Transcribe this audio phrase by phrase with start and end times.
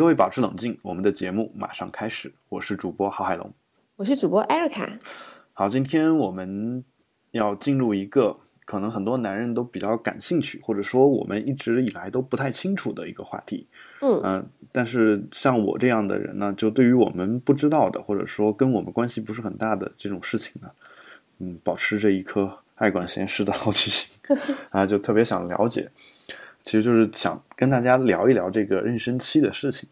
[0.00, 2.32] 请各位保持冷静，我们的节目马上开始。
[2.48, 3.52] 我是主播郝海龙，
[3.96, 4.90] 我是主播艾瑞卡。
[5.52, 6.82] 好，今天我们
[7.32, 8.34] 要进入一个
[8.64, 13.66] 可能很多男人都比较感兴趣，或者说我们一直以来都不太清楚的一个话题。
[14.00, 20.70] 嗯嗯、但是像我这样的人呢，就对于我们不知道的，或者说跟我们关系不是很大的这种事情呢，
[21.40, 24.08] 嗯，保持着一颗爱管闲事的好奇心
[24.72, 25.90] 啊，就特别想了解。
[26.62, 29.86] 其实就是想跟大家聊一聊这个妊娠期的事情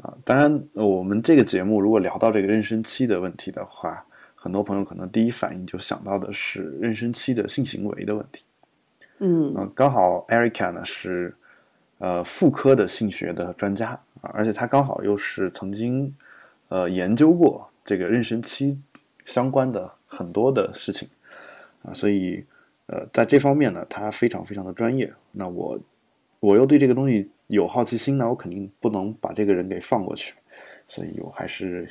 [0.00, 0.14] 啊。
[0.24, 4.06] 当然，呃我们这个节目如果聊到这个妊娠期的问题的话，
[4.36, 8.44] 很多朋友可能第一反应就想到的是妊娠期的性行为的问题。
[9.18, 11.34] 嗯嗯，刚好 Erica 呢是
[11.98, 16.14] 呃妇科的性学的专家啊，而且她刚好又是曾经
[16.68, 18.80] 呃研究过这个妊娠期
[19.24, 21.08] 相关的很多的事情
[21.82, 22.44] 啊，所以
[22.86, 25.12] 呃在这方面呢，她非常非常的专业。
[25.32, 25.76] 那我
[26.42, 30.34] 我又对这个东西有好奇心呢，我肯定不能把这个人给放过去，
[30.88, 31.88] 所以我还是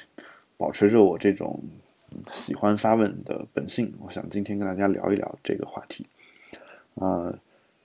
[0.57, 1.57] 保持着我这种
[2.11, 3.93] 嗯喜欢发问的本性。
[4.05, 6.05] 我想今天跟大家聊一聊这个话题。
[6.95, 7.33] 呃，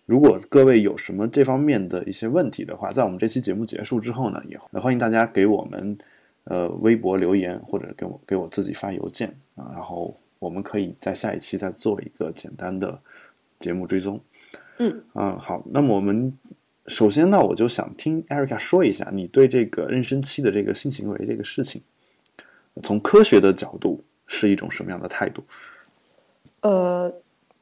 [0.06, 5.97] 如果各位有什么这方面的一些问题的话，在我们这期节目结束之后呢，也欢迎大家给我们
[6.45, 12.98] 呃微博留言，或者给我给我自己发邮件啊，然后我们可以在下一期再做一个简单的
[13.61, 14.20] 节目追踪。
[14.78, 16.36] 嗯嗯，好，那么我们
[16.89, 21.83] 首先呢，我就想听 Erica 说一下你对这个妊娠期的这个性行为这个事情，
[22.83, 25.42] 从科学的角度是一种什么样的态度？
[26.61, 27.12] 呃，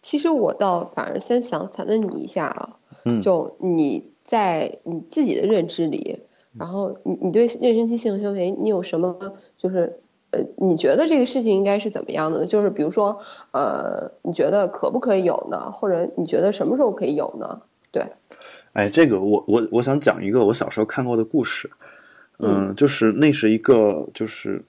[0.03, 6.21] 其实我倒反而先想反问你一下啊，嗯就你在你自己的认知里，
[6.59, 12.47] 然后你你对妊娠期性行为你有什么就是呃，你觉得这个事情应该是怎么样的呢？
[12.47, 13.19] 就是比如说
[13.53, 15.71] 呃，你觉得可不可以有呢？
[15.71, 17.63] 或者你觉得什么时候可以有呢？
[17.91, 18.05] 对，
[18.75, 21.71] 哎，这个我我我想讲一个我小时候看过的故事，
[22.39, 24.63] 嗯，就是那是一个就是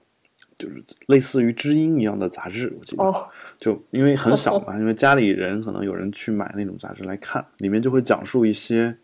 [0.57, 3.27] 就是类似于知音一样的杂志，我记得，哦，
[3.59, 8.95] 就因为很小嘛， 因为家里人可能有人去买那种杂志来看，里面就会讲述一些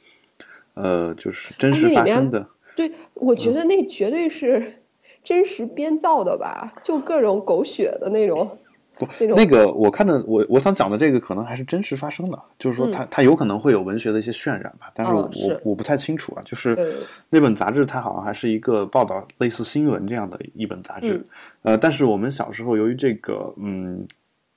[0.76, 4.82] 呃，就是真实发生的，对，我觉得那绝对是
[5.24, 8.58] 真实编造的吧，就各种狗血的那种，
[9.06, 16.96] 不那个我看的我我想讲的这个可能还是真实发生的，就是说它、它有可能会有文学的一些渲染吧，但是我、我我不太清楚啊，就是
[17.30, 24.06] 那本杂志它好像还是一个报道类似新闻这样的一本杂志，嗯呃，但是我们小时候由于这个嗯，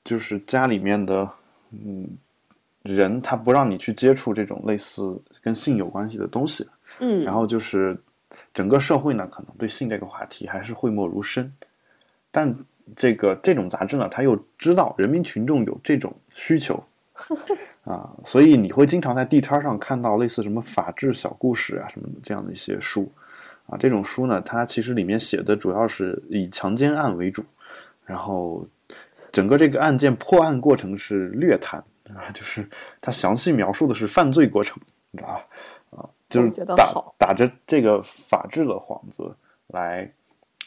[0.03, 1.28] 就是家里面的
[1.71, 2.06] 嗯
[2.83, 6.66] 人他不让你去接触这种类似跟性有关系的东西，
[7.00, 7.97] 嗯，然后就是
[8.53, 11.53] 整个社会呢，可能对性这个话题还是讳莫如深。
[12.31, 12.53] 但
[12.97, 16.83] 这个这种杂志呢，他又知道人民群众有这种需求
[17.84, 23.11] 啊，所以你会经常在地摊上看到类似什么法治小故事啊什么的这样的一些书
[23.67, 23.77] 啊。
[23.78, 27.45] 这种书呢，它其实里面写的主要是以强奸案为主，
[28.05, 28.67] 然后
[29.33, 31.83] 整个这个案件破案过程是略谈
[32.15, 32.69] 啊，就是
[33.01, 34.78] 它详细描述的是犯罪过程，
[35.11, 35.47] 你知道吧？
[35.91, 39.31] 啊，就是打打着这个法治的幌子
[39.69, 40.11] 来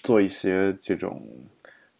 [0.04, 1.22] 做一些这种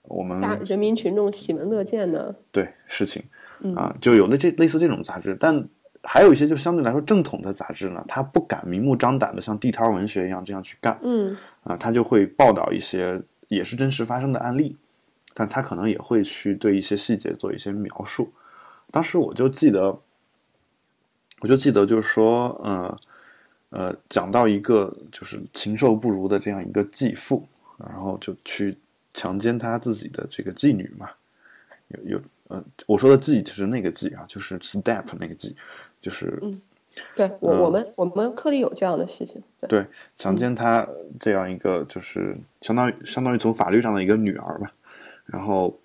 [0.08, 3.24] 我们大人民群众喜闻乐见的，对事情
[3.60, 5.68] 嗯啊，就有那这类似这种杂志，但
[6.04, 11.36] 还有一些就相对来说正统的杂志呢，他不敢明目张胆的像地摊文学一样这样去干嗯。
[11.64, 14.78] 啊，它就会报道一些也是真实发生的案例，
[15.34, 18.32] 但他可能也会去对一些细节做一些描述。
[18.90, 20.00] 当时我就记得，
[21.42, 22.98] 我就记得就是说，呃
[23.72, 27.46] 呃，讲到一个就是禽兽不如的这样一个继父，
[27.78, 28.78] 然后就去
[29.18, 31.10] 强奸他自己的这个妓女嘛，
[31.88, 35.56] 有有呃，我说的妓就是那个妓啊，就是 step 那个妓，
[36.00, 36.62] 就是嗯
[37.16, 39.86] 对我嗯我们我们科里有这样的事情，对，对
[40.16, 40.88] 强奸他
[41.20, 44.70] 这样一个就是相当于相当于从法律上的一个女儿吧，
[45.26, 45.76] 然后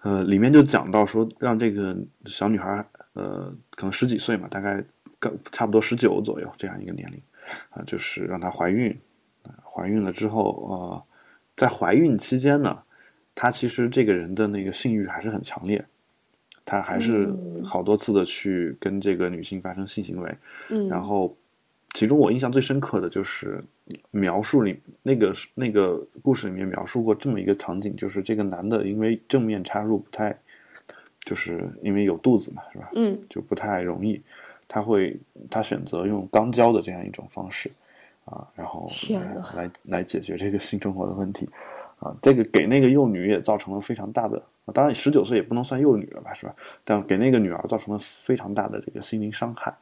[0.00, 1.94] 呃里面就讲到说让这个
[2.24, 2.82] 小女孩
[3.12, 4.82] 呃可能十几岁嘛，大概
[5.18, 7.20] 刚差不多十九左右这样一个年龄
[7.70, 8.90] 啊、就是让她怀孕，
[9.42, 11.02] 啊怀孕了之后呃
[11.56, 12.82] 在怀孕期间呢，
[13.34, 15.84] 她其实这个人的那个性欲还是很强烈。
[16.64, 20.34] 她还是嗯好多次的去跟这个女性发生性行为，
[20.70, 21.36] 嗯，然后，
[21.92, 23.62] 其中我印象最深刻的就是
[24.12, 30.34] 描述里那个那个故事里面描述过这么一个场景，就是这个男的因为正面插入不太，
[31.24, 32.90] 就是因为有肚子嘛，是吧？
[32.94, 34.22] 嗯就不太容易，
[34.68, 35.18] 他会
[35.50, 37.68] 他选择用肛交的这样一种方式
[38.24, 41.48] 啊，然后来来来解决这个性生活的问题
[41.98, 46.54] 啊，这个给那个幼女也造成了非常大的，啊当然十九岁也不能算幼女了吧，是吧？
[46.84, 49.76] 但给那个女儿造成了非常大的这个心灵伤害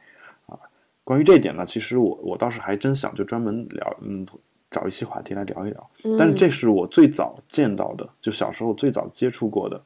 [0.47, 0.57] 啊。
[1.03, 4.25] 关于这一点呢，其实我我倒是还真想就专门聊，嗯，
[4.69, 5.89] 找一期话题来聊一聊。
[6.17, 9.81] 但是这是我最早见到的，就小时候最早接触过的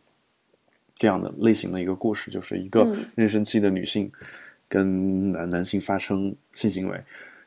[0.94, 2.86] 这样的类型的一个故事，就是一个
[3.18, 4.12] 妊娠期的女性
[4.68, 7.01] 跟男男性发生性行为。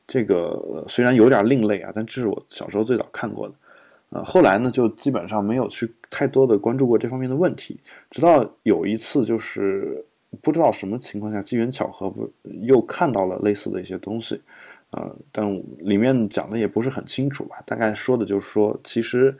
[0.08, 3.54] 这个虽然有点另类啊，但这是我小时候最早看过的。
[4.10, 7.78] 呃，后来呢，就基本上没有去太多的关注过这方面的问题，
[8.10, 10.04] 直到有一次就是。
[10.42, 14.38] 不知道什么情况下，机缘巧合，不又看到了类似的一些东西，
[14.90, 17.62] 呃，但里面讲的也不是很清楚吧。
[17.64, 19.34] 大概说的就是说，其实，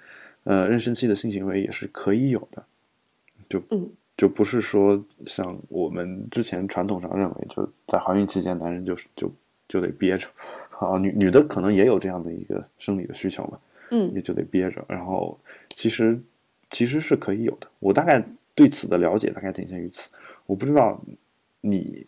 [0.45, 2.65] 呃，妊娠期的性行为也是可以有的，
[3.51, 3.63] 就
[4.17, 9.31] 就不是说像我们之前传统上认为，就在怀孕期间，男人就就
[9.69, 10.27] 就得憋着，
[10.79, 13.59] 啊，女女的可能也有这样的一个生理的需求嘛，
[13.91, 14.85] 嗯，也就得憋着。
[14.89, 15.39] 然后
[15.75, 16.19] 其实
[16.71, 17.67] 其实是可以有的。
[17.81, 20.09] 我大概对此的了解大概仅限于此。
[20.47, 21.01] 我不知道
[21.61, 22.07] 你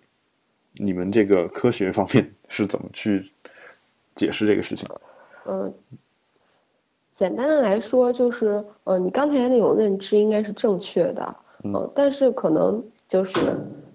[0.75, 3.31] 你们这个科学方面是怎么去
[4.15, 4.89] 解释这个事情？
[5.47, 5.73] 嗯，
[7.13, 13.35] 简单的来说，就是呃，你刚才那种认知应该是正确的，嗯，但是可能就是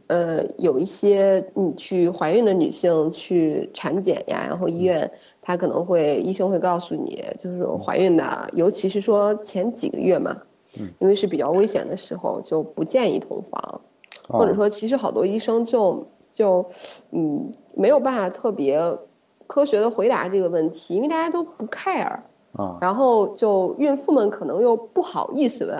[0.07, 5.09] 呃，有一些你去怀孕的女性去产检呀，然后医院
[5.41, 10.35] 他可能会医生会告诉你，就是怀孕的，尤其是说前几个月嘛，
[10.79, 13.81] 嗯，因为是比较危险的时候，就不建议同房。
[14.27, 16.65] 或者说，其实好多医生就就，
[17.11, 18.81] 嗯，没有办法特别
[19.45, 22.19] 科学的回答这个问题，因为大家都不 care
[22.53, 22.77] 啊。
[22.81, 25.77] 然后就孕妇们可能又不好意思问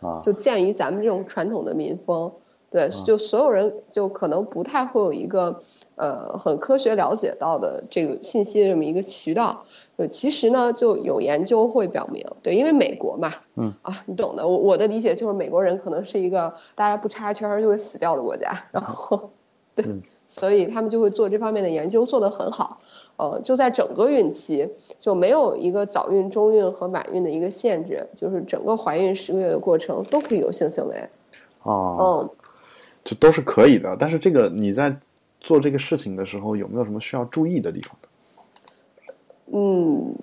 [0.00, 0.20] 啊。
[0.20, 2.32] 就鉴于咱们这种传统的民风，
[2.74, 5.60] 对，就所有人就可能不太会有一个
[5.94, 9.64] 呃很科学了解到的这个信息的这么一个渠道。
[9.96, 14.48] 对，其实呢，就有研究会表明，对，因为美国嘛，嗯啊，你懂的。
[14.48, 19.30] 我我的理解就是，美国人可能是一个大家不插圈就会死掉的国家，然后，
[19.76, 19.86] 对，
[20.26, 22.80] 所以他们就会做这方面的研究，做得很好。
[23.18, 24.68] 呃，就在整个孕期
[24.98, 31.08] 就没有一个早孕、中孕和晚孕的一个限制，就是整个怀孕十个月的过程都可以有性行为。
[31.62, 32.30] 哦，嗯，
[33.04, 33.94] 这都是可以的。
[33.98, 34.96] 但是这个你在
[35.40, 37.96] 做这个事情的时候，有没有什么需要注意的地方？
[39.52, 40.14] 嗯，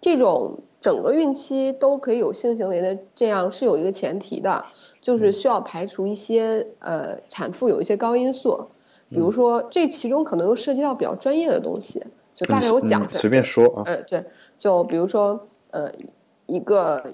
[0.00, 4.64] 这种整个孕期都可以有性行为的，这样是有一个前提的，
[5.02, 8.68] 就是需要排除一些呃产妇有一些高因素，
[9.10, 12.02] 比如说这其中可能又涉及到比较专业的东西，
[12.34, 13.82] 就大概我讲随便说啊。
[13.84, 14.24] 呃，对，
[14.58, 15.92] 就比如说呃
[16.46, 17.04] 一个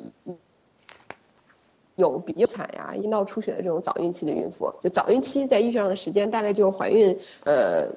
[1.97, 7.89] 有比较惨呀、阴道出血的这种早孕期的孕妇，就早孕期在医学上的时间大概就是怀孕呃。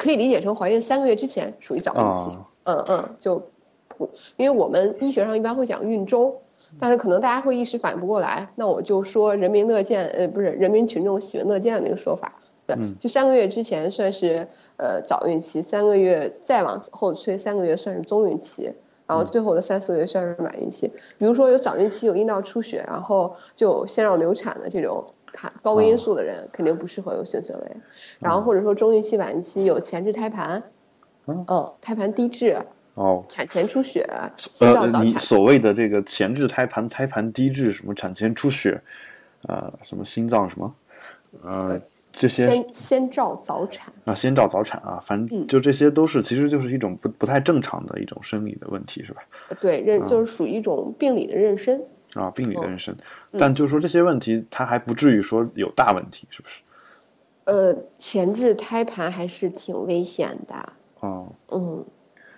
[0.00, 3.42] 可以理解成怀孕三个月之前属于早孕期，嗯嗯，就
[3.88, 6.40] 不，因为我们医学上一般会讲孕周，
[6.78, 12.32] 但是可能大家会一时反应不过来，那我就说人民乐见，呃，不是人民群众喜闻乐见的那个说法，
[12.64, 14.46] 对，就三个月之前算是
[14.76, 18.72] 呃早孕期，三个月再往后推三个月算是中孕期，
[19.08, 20.86] 然后最后的三四个月算是晚孕期。
[21.18, 25.04] 比如说有早孕期有阴道出血，然后就先让流产的这种。
[25.62, 27.76] 高危因素的人肯定不适合有性行为，
[28.18, 30.60] 然后或者说中孕期、晚孕期有前置胎盘，
[31.26, 31.44] 嗯，
[31.82, 32.56] 胎盘低置，
[32.94, 34.08] 哦，产前出血，
[34.60, 38.80] 呃，你所谓的这个前置胎盘、胎盘低质，什么产前出血，
[39.46, 40.74] 呃，什么心脏什么，
[41.44, 41.80] 呃，
[42.12, 49.22] 这些先先兆早产啊，先兆早产啊，反正就这些都是，其实就是一种不不太正常的一种生理的问题，是吧？
[49.60, 51.80] 对，妊就是属于一种病理的妊娠。
[52.14, 52.94] 啊，病理的妊娠，
[53.32, 56.62] 但就是说这些问题，它还不至于说有大问题，是不是？
[57.44, 60.72] 呃，前置胎盘还是挺危险的。
[61.00, 61.84] 哦，嗯，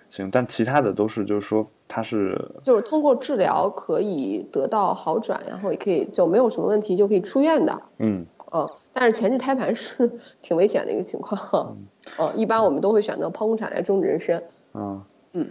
[0.09, 7.81] 行，但其他的都是，就是说它是，就是通过治疗可以得到好转，然后也可以就没有什么问题就可以出院的。
[7.99, 11.77] 嗯，呃，但是前置胎盘是 挺危险的一个情况。
[12.17, 14.41] 呃，一般我们都会选择剖宫产来终止妊娠。
[14.79, 15.01] 啊，
[15.33, 15.49] 嗯。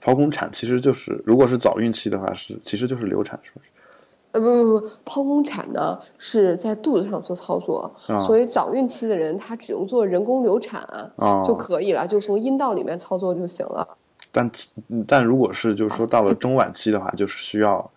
[0.00, 3.66] 剖宫产其实就是，如果是早孕期的话，是其实就是流产，是不是？
[4.30, 10.86] 呃，不不不，剖宫产呢是在肚子上做操作，所以早孕期的人他只用做人工流产
[11.44, 13.88] 就可以了，就从阴道里面操作就行了。
[14.30, 14.48] 但
[15.06, 17.90] 但如果是就是说到了中晚期的话，就是需要，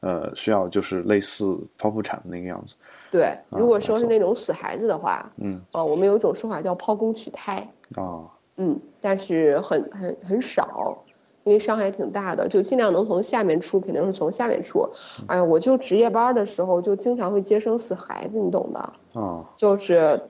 [0.00, 1.44] 呃，需要就是类似
[1.78, 2.74] 剖腹产的那个样子。
[3.12, 7.68] 对，如果说是那种死孩子的话，嗯，哦，我们有一种说法叫剖宫取胎。
[7.96, 8.24] 哦，
[8.56, 10.96] 嗯，但是很很很少。
[11.44, 14.88] 因为伤害挺大的，就尽量能从下面出，肯定是从下面出。
[15.26, 18.92] 哎呀，我就值夜班的时候，就经常会接生死孩子，你懂的。
[19.14, 20.20] 哦，就是，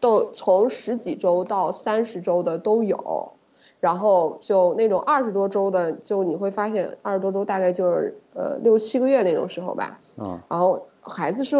[0.00, 3.32] 都从十几周到三十周的都有，
[3.78, 10.00] 然后就那种二十多周的，就你会发现二十多周大概就是呃六七个月那种时候吧。
[10.16, 11.56] 嗯，然后孩子是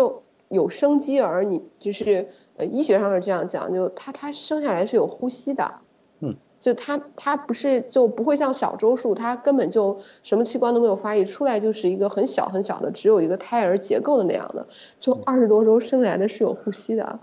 [0.48, 5.74] 有生机儿，你就是呃，医学上是这样讲，就它它生下来是有呼吸的，
[6.20, 14.66] 嗯，就它它不是就不会像小周数，它根本就什么器官都没有发育，出来就是一个很小很小的，只有一个胎儿结构的那样的，
[14.98, 17.18] 就二十多周生来的是有呼吸的，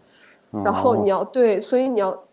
[0.51, 2.23] 然后你要要对，所以你要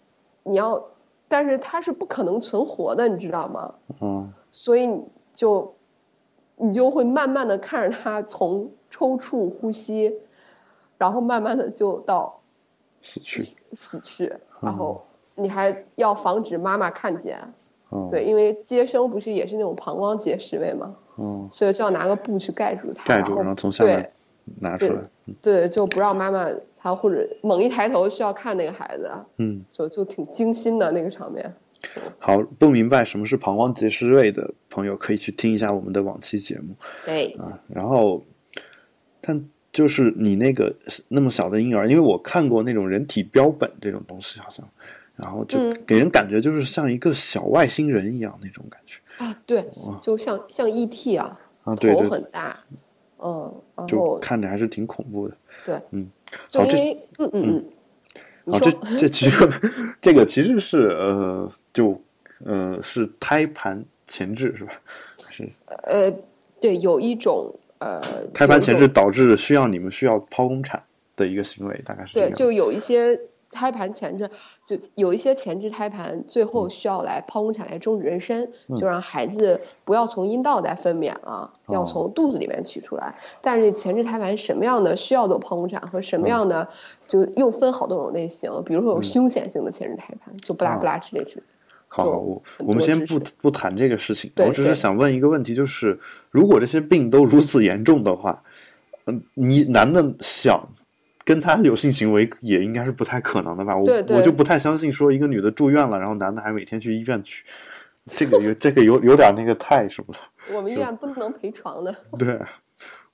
[0.42, 0.82] 你要，
[1.28, 3.75] 但是它是不可能存活的，你知道吗？
[4.00, 5.76] 嗯所以你就
[6.56, 10.12] 你就会慢慢的看着它从抽搐呼吸，
[11.00, 12.38] 然后慢慢的就到
[13.00, 13.42] 死去，
[13.73, 14.30] 死去，
[14.61, 15.02] 然后
[15.35, 17.40] 你还要防止妈妈看见，
[17.90, 24.12] 嗯对，因为接生不是也是那种膀胱结石位嘛，嗯，所以就要拿个布去盖住它，盖住，然然后从下面
[24.61, 25.02] 拿出来，
[25.40, 29.64] 对，就不让妈妈她或者猛一抬头需要看那个孩子，嗯。
[29.73, 31.50] 就就挺惊心的那个场面。
[32.19, 36.75] 好，不明白什么是膀胱结石位的朋友，可以去听一下我们的往期节目
[37.07, 37.59] 对，啊。
[37.69, 38.23] 然后，
[39.23, 40.74] 但就是你那个
[41.08, 44.68] 那么小的婴儿，因为我看过那种人体标本这种东西，好像，
[45.16, 49.64] 然后就嗯给人感觉就是像一个小外星人一样那种感觉啊，对，
[50.02, 51.74] 就像像 ET 啊，啊。
[51.76, 52.58] 对头，很大，
[53.18, 55.36] 嗯，然就看着还是挺恐怖的。
[55.64, 56.08] 对，嗯，
[56.52, 57.64] 好这就因为嗯嗯
[58.52, 59.46] 好，这这其实
[60.00, 62.02] 这个其实是呃，就
[62.44, 64.72] 呃是胎盘前置是吧？
[65.28, 65.48] 是
[65.84, 66.10] 呃，
[66.60, 68.00] 对，有一种呃，
[68.32, 70.82] 胎盘前置导致需要你们需要剖宫产
[71.16, 73.18] 的一个行为，大概是对，就有一些
[73.50, 74.30] 胎盘前置，
[74.64, 78.46] 就有一些前置胎盘最后嗯需要来剖宫产来终止妊娠，
[78.78, 83.14] 就让孩子不要从阴道再分娩了，要哦从肚子里面取出来。
[83.40, 86.68] 但是前置胎盘什么样的需要做剖宫产和什么样的，
[87.08, 91.42] 就又分好多种类型，比如说有凶险性的前置胎盘，就不拉不拉之类之类。
[91.92, 95.99] 好，好我我们先不不谈这个事情，我只是想问一个问题，就是
[96.30, 98.40] 如果这些病都如此严重的话，
[99.06, 100.64] 嗯，你男的想
[101.25, 103.76] 跟他有性行为也应该是不太可能的吧？
[103.76, 107.44] 我我就不太相信说一个女的住院了，然后男的还每天去医院去，
[108.06, 110.20] 这个有这个有有点那个太什么了。
[110.54, 111.92] 我们医院不能陪床的。
[112.16, 112.38] 对，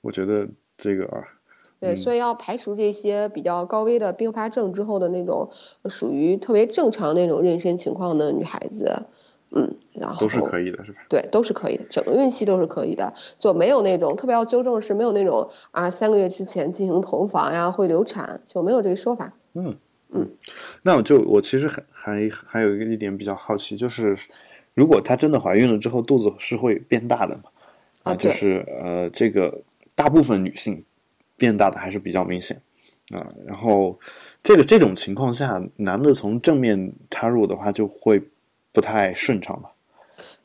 [0.01, 1.17] 我觉得这个啊
[1.79, 5.51] 对，所以要排除这些比较高危的并发症之后的那种
[5.89, 9.03] 属于特别正常那种妊娠情况的女孩子，
[9.55, 10.99] 嗯，然后都是可以的，是吧？
[11.07, 19.33] 对，都是可以的，整个孕期都是可以的，就没有那种特别要纠正是没有那种啊三个月之前进行同房呀会流产，就没有这个说法。
[19.53, 19.75] 嗯
[20.09, 20.27] 嗯
[20.83, 24.17] 那我就我其实还还还有一个一点比较好奇，就是
[24.73, 27.43] 如果她真的怀孕了之后，肚子是会变大的嘛？
[28.03, 29.61] 啊就是呃，这个
[29.93, 30.83] 大部分女性
[31.37, 32.59] 变大的还是比较明显
[33.11, 33.97] 啊、然后
[34.43, 38.21] 这个这种情况下，男的从正面插入的话，就会
[38.73, 39.71] 不太顺畅吧？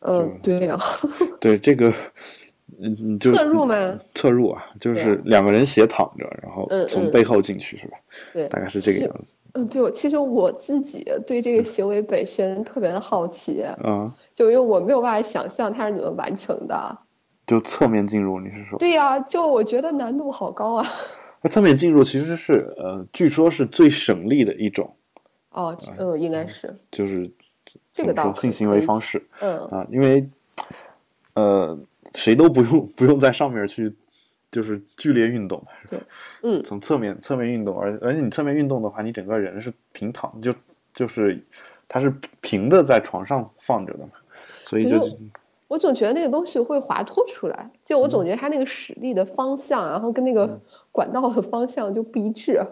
[0.01, 0.79] 嗯，对呀、
[1.41, 1.93] 对这个，
[2.79, 3.99] 嗯，嗯就侧入吗？
[4.15, 7.99] 侧入啊，就是两个人斜躺着，然后从背后进去是吧？
[8.33, 14.15] 对，大概是这个样子嗯，对，其实我自己对这个行为本身特别的好奇，啊。
[14.35, 16.99] 就因为我没有办法想象它是怎么完成的。
[17.47, 18.79] 就侧面进入，你是说？
[18.79, 20.87] 对呀、就我觉得难度好高啊。
[21.43, 24.95] 那侧面进入其实是呃，据说是最省力的一种，
[25.51, 27.29] 哦，嗯，应该是，就是
[27.93, 30.25] 这个倒可怎么说性行为方式嗯，啊，因为
[31.35, 31.77] 呃，
[32.15, 33.93] 谁都不用不用在上面去
[34.53, 35.99] 就是剧烈运动，对
[36.43, 40.55] 嗯从侧面侧面运动，而而且你侧面运动的话，你整个人是平躺，就
[40.95, 41.45] 就是
[41.89, 42.09] 它是
[42.41, 44.11] 平的在床上放着的嘛，
[44.65, 44.97] 所以就
[45.73, 50.61] 我总觉得那个东西会滑脱出来，就我总觉得它那个使力的方向，然后跟那个
[50.91, 52.63] 管道的方向就不一致，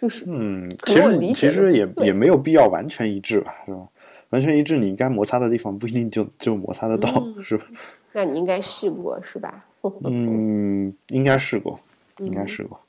[0.00, 3.86] 就是嗯，可其实其实也也没有必要完全一致吧，是吧？
[4.30, 7.64] 完全一致，你应该摩擦的地方不一定就就摩擦得到，嗯是吧？
[8.12, 9.64] 那你应该试过是吧？
[10.02, 11.78] 嗯，应该试过，
[12.18, 12.80] 应该嗯试过。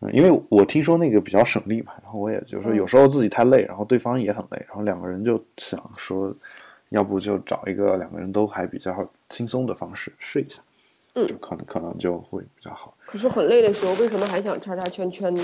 [0.00, 6.34] 嗯，因为我听说那个比较省力嘛，然后我也就是说有时候自己太累，然后对方也很累，然后两个人就想说，
[6.92, 10.60] 要不就找一个两个人都还比较轻松的方式试一下，
[11.14, 12.96] 嗯就可能可能就会比较好。
[13.04, 15.42] 可是很累的时候，为什么还想叉叉圈圈呢？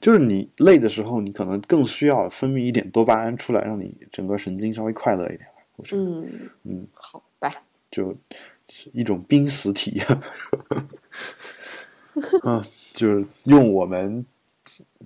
[0.00, 5.62] 就是你累的时候，你可能更需要分泌一点多巴胺出来，让你整个神经稍微快乐一点吧。
[5.76, 7.52] 我觉得，嗯嗯，好吧，
[7.90, 8.14] 就
[8.68, 10.06] 是一种濒死体验。
[12.42, 14.24] 啊，就是用我们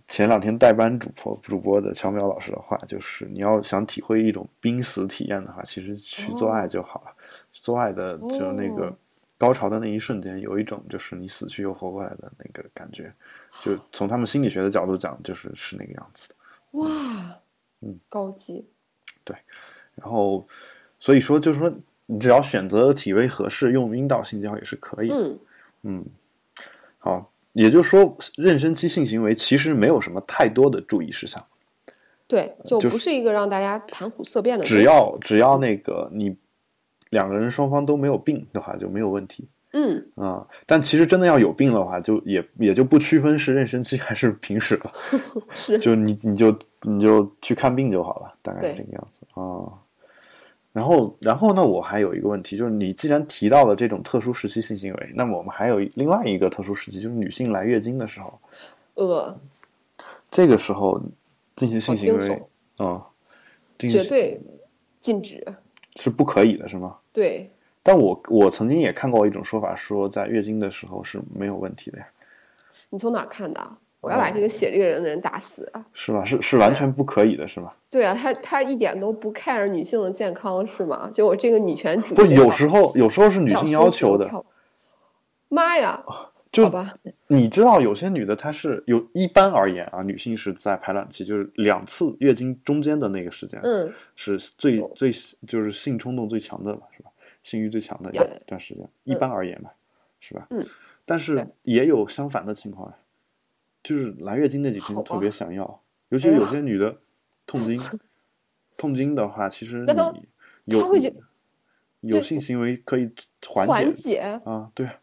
[0.08, 7.14] 前两天代班主播主播的乔淼老师的话，就是你要想体会一种濒死体验的话，其实去做爱就好了。
[7.52, 8.96] 做爱的就那个哦
[9.38, 13.12] 高潮的那一瞬间，有一种就是你死去又活过来的那个感觉。
[13.60, 16.34] 就从他们心理学的角度讲，就是是那个样子的。
[16.72, 17.36] 哇，
[17.80, 18.66] 嗯，高级，
[19.22, 19.36] 对
[19.94, 20.46] 然后，
[20.98, 21.72] 所以说就是说，
[22.06, 25.14] 你只要选择体位合适，用阴道性交也是可以的。
[25.14, 25.38] 嗯
[25.82, 26.06] 嗯，
[26.98, 28.04] 好，也就是说，
[28.36, 31.42] 妊娠期性行为其实没有什么太多的注意事项，
[32.28, 34.64] 对，就就是不是一个让大家谈虎色变的。
[34.64, 36.36] 只要只要那个你
[37.10, 44.92] 两个人双方都没有病的话就没有问题嗯，啊、但其实真的要有病的话，就也也就不区分是妊娠期还是平时了，
[45.54, 49.83] 是就你你就你就去看病就好了，大概是这个样子啊。
[50.74, 51.64] 然后，然后呢？
[51.64, 58.40] 我还有一个问题，就是你既然提到了这种特殊时期性行为，那么我们还有另外一个特殊时期，就是女性来月经的时候，
[58.94, 59.38] 呃，
[60.32, 61.00] 这个时候
[61.54, 62.28] 进行性行为
[62.76, 63.06] 悚，啊、
[63.78, 64.40] 绝对
[65.00, 65.46] 禁止。
[65.94, 66.96] 是不可以的，是吗？
[67.12, 67.48] 对，
[67.84, 72.08] 但我我曾经也看过一种说法，说在月经的时候是没有问题的呀，
[72.90, 73.76] 你从哪儿看的？
[74.04, 75.70] 我要把这个写这个人的人打死。
[75.92, 76.22] 是吧？
[76.24, 77.74] 是是完全不可以的，是吧？
[77.90, 81.10] 对啊，他他一点都不 care 女性的健康是吗？
[81.14, 84.30] 就我这个女权主义不，有时候有时候是女性要求的，。
[85.48, 86.04] 妈呀，
[86.50, 86.92] 就好吧，
[87.28, 95.12] 你知道有些女的她是有一般而言啊，女性是在排卵期，就是两次月经中间的那个时间，嗯，是最最
[95.46, 97.10] 就是性冲动最强的嘛，是吧？
[97.42, 99.70] 性欲最强的一段时间，一般而言嘛，
[100.18, 100.46] 是吧？
[100.50, 100.64] 嗯。
[101.06, 102.96] 但是也有相反的情况呀，
[103.84, 106.96] 就是来月经那几天特别想要，尤其是有些女的
[107.46, 107.78] 痛经，
[108.76, 109.84] 痛经的话，其实
[110.64, 110.90] 你有
[112.00, 113.08] 有性行为可以
[113.46, 114.94] 缓缓解解，啊，对啊。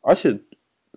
[0.00, 0.38] 而且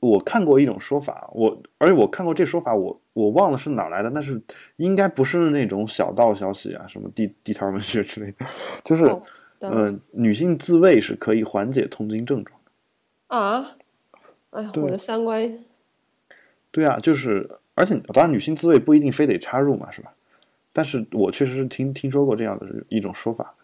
[0.01, 4.41] 我看过一种说法，我而且我看过这说法，我我忘了是哪来的，但是
[4.77, 8.46] 应该不是那种小道消息啊，什么地地摊文学之类的，
[8.86, 9.22] 就是哦
[9.60, 12.58] 呃，女性自慰是可以缓解痛经症状。
[13.27, 13.75] 啊，
[14.51, 15.65] 哎呀，我的三观，
[16.71, 20.13] 对啊，就是而且当然女性自慰不一定非得插入嘛，是吧？
[20.71, 23.55] 但是我确实是听听说过这样的一种说法。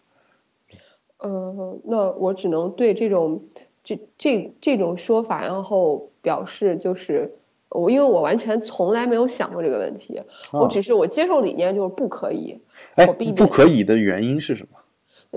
[1.18, 3.42] 嗯，那我只能对这种
[3.84, 7.32] 这这这种说法，然后表示就是
[7.68, 10.20] 我，因为我完全从来没有想过这个问题，
[10.52, 12.60] 我啊只是我接受理念就是不可以，
[12.96, 14.78] 哎，不可以的原因是什么？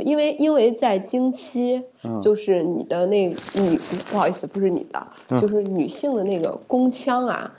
[0.03, 3.77] 因为因为在经期，嗯就是你的那女
[4.09, 7.53] 不好意思，不是你的，嗯就是女性的那个宫腔啊，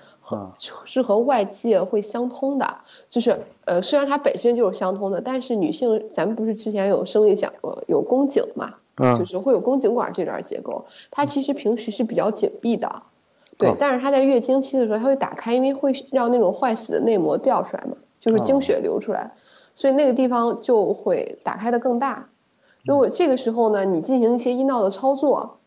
[0.84, 2.76] 是和外界会相通的。
[3.10, 13.02] 就是呃，虽然它本身就是相通的，但是女性咱们不是之前有生理讲过有宫颈嘛，就嗯是会有宫颈管这段结构，它其实平时是比较紧闭的。
[13.58, 19.32] 对哦，但是它在月经期的时候，它会打开，因为会让那种坏死的内膜掉出来嘛，就是哦经血流出来，
[19.76, 22.28] 所以那个地方就会打开的更大。
[22.86, 25.58] 如果这个时候呢，你进行一些阴道的操作，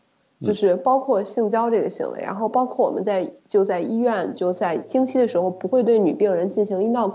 [0.44, 7.08] 就是包括性交这个行为，然后包括我们在就在医院就在经期的时候，不会对女病人进行阴道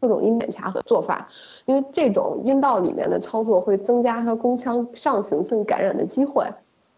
[0.00, 1.28] 各种阴检查和做法，
[1.66, 6.44] 因为这种阴道里面的操作会增加她宫腔上行性感染的机会。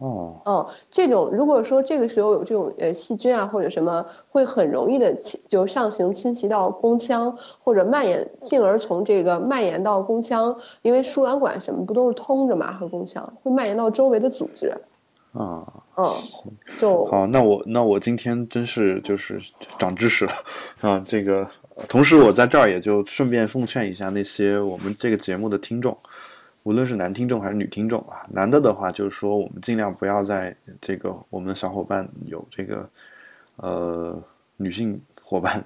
[0.01, 14.75] 哦嗯，这种如果说这个时候有这种呃细菌啊或者什么，会很容易的侵就上行侵袭到宫腔，或者蔓延，进而从这个蔓延到宫腔，因为输卵管什么不都是通着嘛和宫腔，会蔓延到周围的组织。
[15.33, 15.65] 啊，
[15.97, 16.11] 嗯，
[16.81, 19.39] 就好，那我那我今天真是就是
[19.79, 20.33] 长知识了
[20.81, 21.01] 啊！
[21.07, 21.47] 这个，
[21.89, 25.97] 同时我在这儿也就顺便奉劝一下那些我们这个节目的听众，
[26.63, 32.89] 无论是男听众还是女听众啊，男的的话就是说我们尽量不要在这个我们的小伙伴有这个
[33.57, 34.23] 呃
[34.57, 35.65] 女性伙伴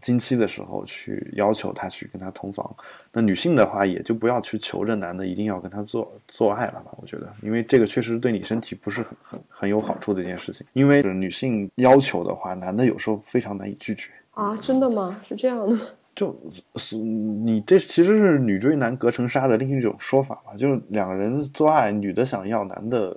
[0.00, 2.74] 经期的时候去要求他去跟他同房，
[3.12, 6.92] 那女性的话也就不要去求着男的一定要跟他做做爱了吧？
[6.96, 10.66] 我觉得，因为这个确实对你身体不是很很很有好处的一件事情。
[10.72, 14.10] 因为女性要求的话，男的有时候非常难以拒绝。
[14.32, 15.14] 啊，真的吗？
[15.22, 15.80] 是这样的吗？
[16.16, 16.34] 就
[16.76, 23.14] 是你这其实是女追男隔层纱的另一种说法吧，就是两个人做爱，女的想要，男的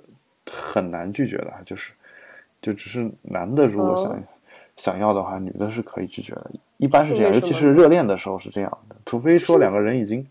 [0.50, 1.90] 很难拒绝的，就是
[2.60, 4.18] 就只是男的如果想、哦
[4.76, 10.26] 想要的话，女的是可以拒绝的，一般是这样，尤其是热恋的时候是这样的，除非说两个人已经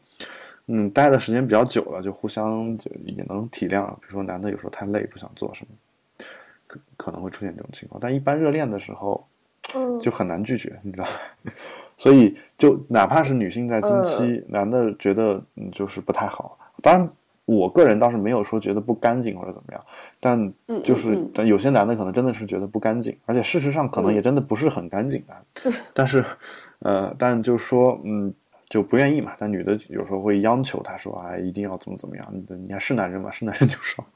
[0.68, 6.26] 嗯待的时间比较久了，就互相就也能体谅，比如说男的有时候太累不想做什么，
[6.68, 9.26] 可可能会出现这种情况，但一般热恋的时候。
[9.76, 11.06] 嗯，就很难拒绝，你知道？
[11.98, 16.58] 所以就哪怕是女性在经期，男的觉得嗯就是不太好。
[16.82, 17.10] 当然，
[17.46, 19.82] 我个人倒是没有说觉得不干净或者怎么样，
[20.20, 25.40] 但嗯就是嗯嗯但有些男的可能真的是觉得不干净，而且事实上可能嗯也真的不是很干净啊。
[25.54, 26.24] 对，但是
[26.80, 28.34] 呃，但就是说嗯。
[28.70, 32.28] 就不愿意嘛，但女的有时候会央求他说啊，一定要怎么怎么样。
[32.34, 34.08] 你你还是男人嘛，是男人就爽。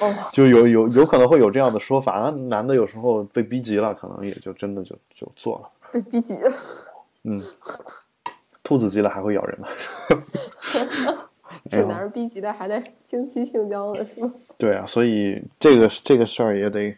[0.00, 5.70] 哦， 就有有有可能会有这样的说法，啊男的有时候被逼急了，可能也就真的就就做了。
[5.92, 6.52] 被逼急了。
[7.24, 7.42] 嗯，
[8.62, 9.68] 兔子急了还会咬人吗？
[11.68, 14.32] 这男人逼急的还在经期性交呢，是吗？
[14.56, 16.96] 对啊，所以这个这个事儿也得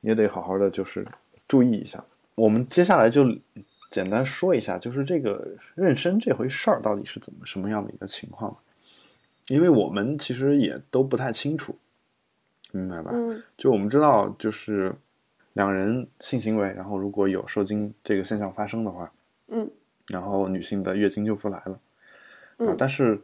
[0.00, 1.06] 也得好好的就是
[1.46, 2.02] 注意一下。
[2.34, 3.24] 我们接下来就
[3.90, 8.56] 简单说一下，就是这个妊娠这回事儿到底是怎么什么样的一个情况，
[9.48, 11.76] 因为我们其实也都不太清楚，
[12.72, 13.10] 明白吧？
[13.14, 14.94] 嗯就我们知道，就是
[15.52, 19.10] 两人性行为，然后如果有受精这个现象发生的话，
[19.48, 19.70] 嗯
[20.08, 21.72] 然后女性的月经就不来了。
[21.72, 21.80] 啊
[22.58, 23.20] 嗯，但是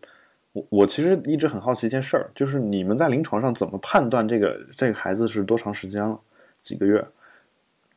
[0.52, 6.20] 我我其实一直很好奇一件事儿，就是你们在临床上怎么判断这个这个孩子是多长时间了？
[6.60, 7.04] 几个月？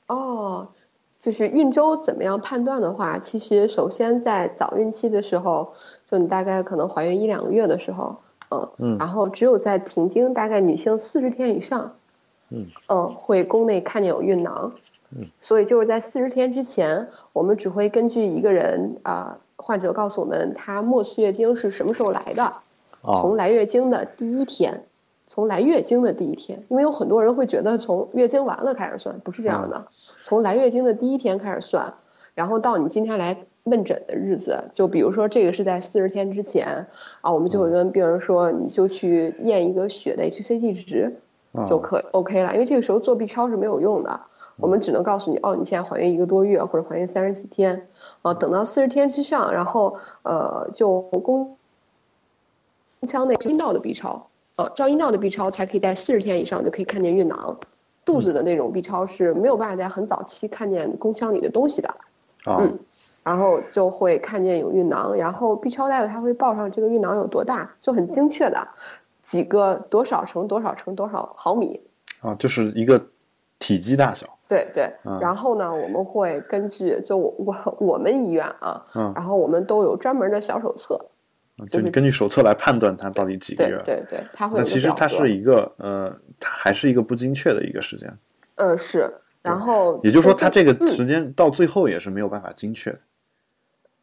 [0.08, 0.68] 哦，
[1.26, 5.74] 就是孕周怎么样判断的话，其实首先在早孕期的时候，
[6.06, 8.18] 就你大概可能怀孕一两个月的时候，
[8.52, 11.96] 嗯嗯然后只有在停经大概女性四十天以上，
[12.52, 12.68] 嗯。
[13.18, 14.72] 会宫内看见有孕囊，
[15.18, 22.54] 嗯，所以就是在四十天之前，我们只会根据一个人啊、患者告诉我们他末次月经是什么时候来的，
[23.02, 24.86] 从哦，来月经的第一天，
[25.28, 29.88] 从来月经的第一天，因为有很多人会觉得从月经完了开始算，不是这样的，
[30.24, 31.94] 从来月经的第一天开始算，
[32.34, 36.88] 然后到你今天来问诊的日子，就比如说这个是在四十天之前
[37.22, 41.16] 啊，我们就会跟病人说，你就去验一个血的 HCG 值
[41.54, 44.22] 哦就可 OK 了，因为这个时候做 B 超是没有用的。
[44.58, 47.90] 我们只能告诉你，哦，你现在怀孕一个多月，或者怀孕三十几天，
[48.22, 51.58] 啊，等到四十天之上，然后呃，就宫
[53.06, 57.58] 腔内阴道的 B 超，呃，照阴道的 B 超才可以在四十天以上就可以看见孕囊，
[58.06, 61.90] 肚子的那种 B 超是没有办法在很早期看见宫腔里的东西的，
[62.46, 62.58] 啊。
[62.60, 62.80] 嗯
[63.26, 68.68] 然后就会看见有孕囊，然后 B 超大夫他会报上这个孕囊有多大，就很精确的，
[69.24, 71.82] 几个多少乘多少乘多少毫米，
[72.22, 73.04] 啊，就是一个
[73.58, 74.28] 体积大小。
[74.48, 75.18] 对对，嗯。
[75.20, 81.04] 然后呢，我们会根据就我我我们医院啊，嗯然后我们都有专门的小手册，
[81.72, 83.82] 就你根据手册来判断它到底几个对月。
[83.86, 88.14] 对对，它会那其实它是一个呃，它还是一个不精确的一个时间，
[88.56, 89.10] 呃是，
[89.42, 93.00] 然后也就是说，它这个嗯时间到最后也是没有办法精确的。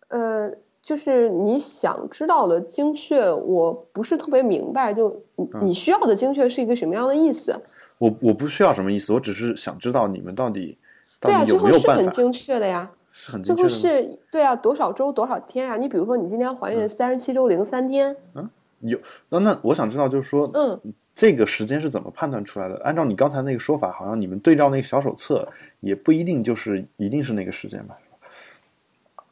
[0.08, 0.50] 呃，
[0.82, 5.22] 就是你想知道的精确，我不是特别明白，就
[5.60, 7.54] 你需要的精确是一个什么样的意思？
[7.98, 10.76] 我我不需要什么意思，我只是想知道你们到底
[11.20, 13.68] 到对啊，底最后有没有办法，是很精确的呀，是很最后？
[13.68, 15.76] 是对啊，多少周多少天啊？
[15.76, 18.98] 你比如说你今天怀孕三十七周零三天，嗯有
[19.28, 20.80] 那那我想知道，就是说，嗯，
[21.14, 22.76] 这个时间是怎么判断出来的？
[22.82, 25.46] 按照你刚才那个说法，好像你们对照那个小手册，
[25.78, 27.96] 也不一定就是一定是那个时间吧？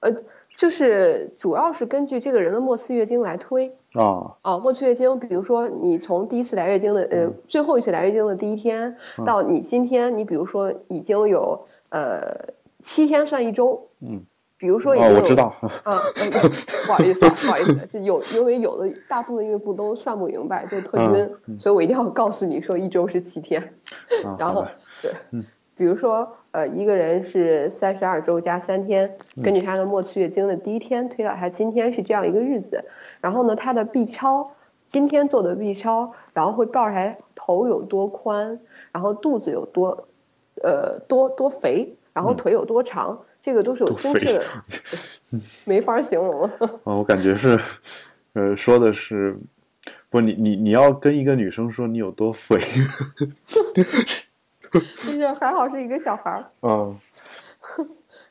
[0.00, 0.14] 呃
[0.54, 3.74] 就是主要是根据这个人的末次月经来推。
[3.94, 14.22] 啊，啊，末次月经，比如说你从第一次来月经的呃嗯最后一次来月经的第一天，到你今天，你比如说已经有呃七天算一周，嗯，
[14.56, 16.30] 比如说已经哦，我知道，啊，嗯
[16.86, 23.62] 不好意思啊，不好意思，就有因为有的大部分孕妇都算不明白，就特晕，所以我一定要告诉你说一周是七天，
[24.24, 24.66] 啊， 然后
[25.02, 25.12] 对，
[25.76, 32.84] 比如说呃一个人是三十二周加三天，根据他的末次月经的第一天推导他今天是这样一个日子，
[33.20, 34.52] 然后呢他的 B 超
[34.88, 38.60] 今天做的 B 超，然后会报出来头有多宽，
[38.92, 40.04] 然后肚子有多
[40.62, 44.44] 呃多多肥，然后腿有多长，这个都是有精确的，
[45.64, 46.50] 没法形容了。
[46.84, 47.58] 啊，我感觉是，
[48.32, 49.36] 呃，说的是，
[50.08, 52.58] 不，你你你要跟一个女生说你有多肥，
[55.02, 56.94] 毕竟还好是一个小孩儿，啊，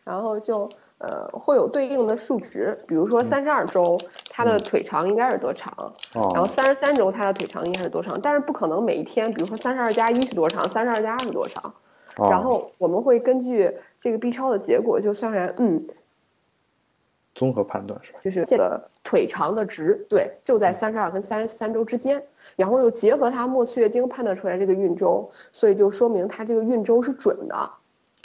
[0.03, 5.73] 然后就呃会有对应的数值，比如说三十二周，他的腿长应该是多长，
[6.13, 11.73] 然后哦，三十三周他的腿长应该是多长，但是不可能每一天，比如说三十二加一是多长，三十二加二是多长，哦
[12.29, 15.87] 然后我们会根据这个 B 超的结果就算出来，嗯，
[17.35, 18.19] 综合判断是吧？
[18.21, 22.21] 就是这个腿长的值，对，就在三十二跟三十三周之间，
[22.55, 27.71] 然后又结合他末次月经判断出来这个孕周，所以就说明他这个孕周是准的。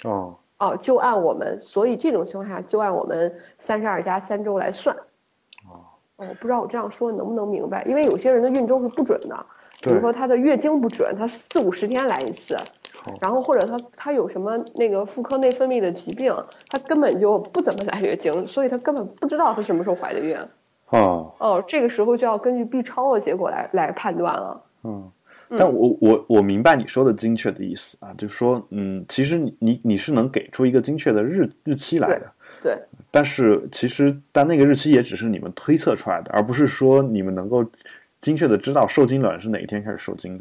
[0.04, 4.96] 哦，哦，就按我们，所以这种情况下就按我们三十二加三周来算。
[5.68, 5.84] 哦，
[6.16, 9.46] 我不知道我这样说能不能明白，因为有些人的孕周是不准的，
[9.80, 12.64] 比如说他的月经不准，他四五十天来一次好，
[13.20, 16.32] 然后或者他他有什么那个妇科内分泌的疾病，
[16.68, 20.36] 他根本就不怎么来月经，所以他根本不知道他什么时候怀的孕。
[20.90, 24.62] 哦，哦，这个时候就要根据 B 超的结果来来判断了。
[24.84, 25.10] 嗯，
[25.56, 32.78] 但我我我明白你说的精确的意思啊，就是说，嗯，其实你你你是能给出一个精确的日日期来的，对，
[33.10, 37.64] 但是其实但那个日期也只是你们推测出来的，而不是说你们能够
[38.20, 40.40] 精确的知道受精卵是哪一天开始受精的，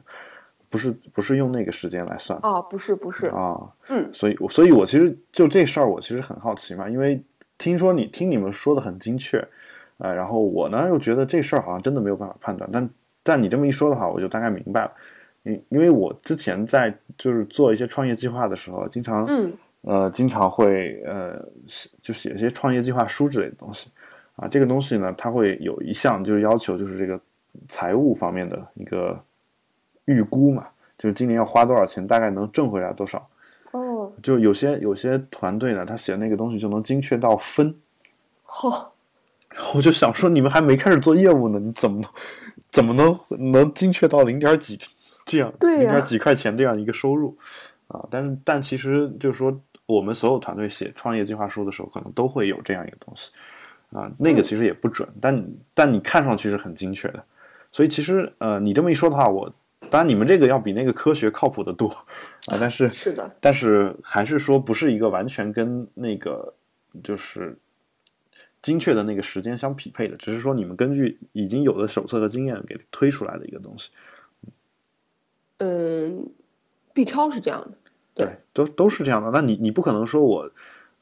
[0.73, 3.55] 不是不是用那个时间来算的哦，不是不是，啊，
[3.89, 7.21] 嗯，所以所以我其实就这事儿我其实很好奇嘛，因为
[7.59, 9.38] 听说你听你们说的很精确，
[9.99, 12.89] 呃，然后我呢又觉得这事儿好像真的没有办法判断，但
[13.21, 14.91] 但你这么一说的话，我就大概明白了。
[15.43, 23.89] 因因为我之前在就是做一些创业计划的时候，经常嗯呃经常会呃写就写一些创业计划书之类的东西
[24.38, 24.47] 啊。
[24.47, 27.19] 这个东西呢，它会有一项就是要求就是这个
[27.67, 29.23] 财务方面的一个
[30.06, 33.28] 预估嘛，就是今年要花多少钱，大概能挣回来多少。
[33.72, 37.74] 哦，就有些有些团队呢，他写那个东西就能精确到分。
[38.44, 38.94] 好，
[39.74, 42.02] 我就想说，你们还没开始做业务呢，你怎么
[42.70, 43.20] 怎么能
[43.52, 44.80] 能精确到零点几
[45.26, 47.36] 这样零点几块钱这样一个收入
[47.88, 48.06] 啊？
[48.12, 53.32] 但是但其实就是说，我们所有团队写创业计划书的时候，可能都会有这样一个东西
[53.92, 54.12] 啊。
[54.20, 57.24] 那个嗯其实也不准，但但你看上去是很精确的。
[57.72, 59.52] 所以其实呃，你这么一说的话，我
[59.93, 61.88] 当然你们这个要比那个科学靠谱的多
[62.47, 66.56] 啊，但是是的，但是还是说不是一个完全跟那个
[67.03, 67.56] 就是
[68.63, 73.91] 精确的那个时间相匹配的，只是说你们根据已经有的手册和经验给推出来的一个东西。
[75.60, 76.27] 嗯
[76.91, 77.77] ，B 超是这样的，
[78.15, 79.29] 对都都是这样的。
[79.29, 80.49] 那你你不可能说我，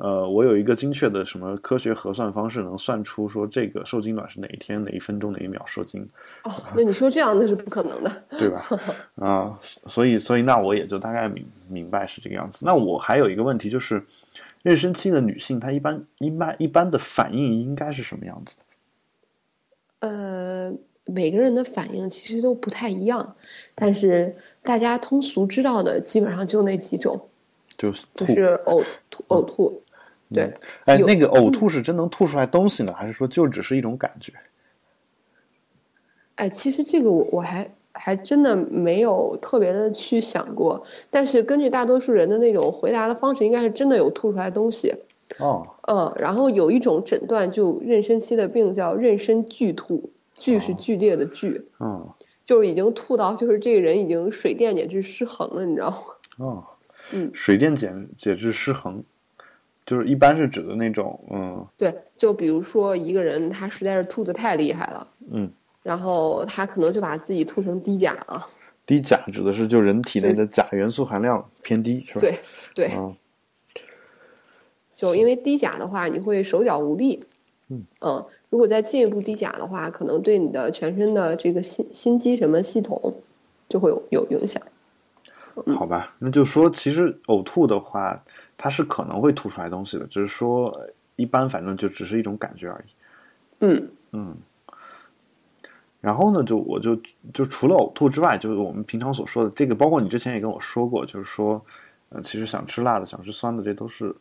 [0.04, 6.10] 呃，我有一个精确的什么科学核算方式，能算出说这个受精卵是哪一天哪一分钟哪一秒受精，
[6.44, 8.68] 哦，那你说这样那是不可能的，对吧？
[9.24, 12.66] 啊、所以所以那我也就大概明明白是这个样子。
[12.66, 14.04] 那我还有一个问题就是，
[14.64, 20.08] 妊娠期的女性她一般一般一般的反应应该是什么样子的？
[20.08, 20.74] 呃，
[21.06, 23.36] 每个人的反应其实都不太一样，
[23.76, 27.30] 但是大家通俗知道的基本上就那几种，
[27.78, 28.04] 就是。
[28.16, 29.84] 就是呕吐、呕吐，
[30.34, 30.54] 对，
[30.86, 34.34] 哎，那个呕吐是真能吐出来东西呢，还是说就只是一种感觉？
[36.36, 44.96] 哎，其实这个我我还还真的没有特别的去想过，但是根据大多数人的那种回答的方式，应该是真的有吐出来东西。
[45.40, 52.06] 哦，嗯，然后有一种诊断，就妊娠期的病叫妊娠剧吐，剧是哦剧烈的剧，嗯，
[52.44, 56.46] 就是已经吐到就是这个人已经水电解质失衡了，你知道吗？
[56.46, 56.64] 哦，
[57.12, 59.04] 嗯水电解解质失衡，
[59.86, 65.52] 就是一般是指的那种，嗯对，就比如说一个人他实在是吐的太厉害了，嗯，
[65.84, 68.48] 然后他可能就把自己吐成低钾了。
[68.86, 72.20] 低钾指的是就人体内的钾元素含量偏低，是吧？
[72.22, 72.40] 对
[72.74, 73.16] 对，嗯
[74.94, 77.24] 就因为低钾的话，你会手脚无力。
[77.70, 77.84] 嗯
[78.50, 83.16] 如果再进一步低钾的话，可能对你的全身的这个心心肌什么系统
[83.70, 84.62] 就会有有影响。
[85.76, 88.22] 好吧，那就说其实呕吐的话，
[88.58, 92.92] 它是可能会吐出来东西的，只是说呃一般反正就只是一种感觉而已。
[93.60, 94.36] 嗯嗯，
[96.00, 97.00] 然后呢，就我就
[97.34, 101.64] 就除了呕吐之外，就是我们平常所说的这个，包括你之前也跟我说过，就是说，
[102.10, 104.16] 呃，其实想吃辣的、想吃酸的，这都是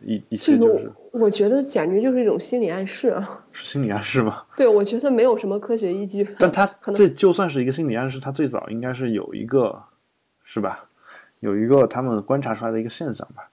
[0.00, 3.10] 一一些这个就是我我觉得简直就是一种心理暗示。
[3.10, 4.42] 啊 是心理暗示吗。
[4.56, 6.26] 对，我觉得没有什么科学依据。
[6.38, 9.82] 但它可能这就算是一个心理暗示，它最早应该是有一个，
[10.46, 10.88] 是吧？
[11.40, 13.50] 有一个他们观察出来的一个现象吧。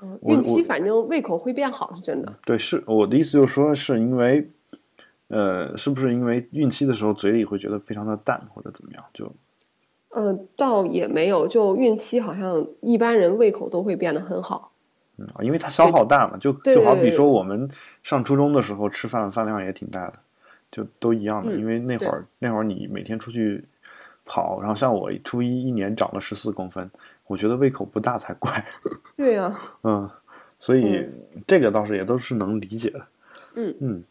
[0.00, 2.32] 嗯孕期反正胃口会变好是真的。
[2.44, 4.46] 对，是我的意思，就是说是因为，
[5.28, 9.04] 呃，是不是因为孕期的时候嘴里会觉得非常的淡，或者怎么样？
[9.14, 9.32] 就
[10.10, 14.72] 呃，倒也没有，就孕期好像一般人胃口都会变得很好。
[15.16, 17.68] 嗯，因为它消耗大嘛，就就好比说我们
[18.02, 20.18] 上初中的时候吃饭饭量也挺大的，
[20.70, 21.56] 就都一样的。
[21.56, 23.64] 嗯因为那会儿那会儿你每天出去
[24.26, 26.90] 跑，然后像我初一一年长了十四公分，
[27.26, 28.62] 我觉得胃口不大才怪。
[29.16, 30.10] 对呀、嗯，
[30.60, 31.08] 所以
[31.46, 33.06] 这个倒是也都是能理解的。
[33.54, 34.04] 嗯嗯，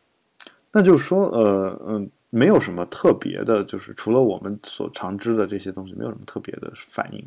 [0.71, 7.23] 那就是说，呃嗯，没有什么特别的，就是除了我们所常知的这些东西，没有什么特别的反应。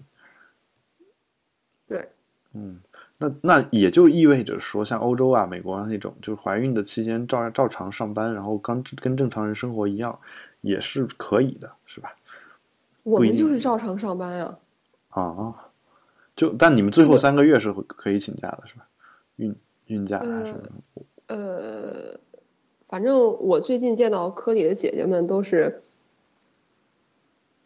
[1.86, 2.08] 对，
[2.54, 2.80] 嗯，
[3.18, 10.18] 那那也就意味着说，像欧洲啊、美国啊那种，就是怀孕的期间照照常上班，然后刚跟正常人生活一样，
[10.60, 12.12] 也是可以的，是吧？
[13.08, 14.58] 我们就是照常上班呀、
[15.08, 15.54] 啊，
[16.36, 18.86] 就但你们最后三个月是会可以请假的，是吧？
[19.36, 19.54] 孕
[19.86, 20.62] 孕假还是？
[21.26, 22.18] 呃，
[22.88, 25.82] 反正我最近见到科里的姐姐们都是，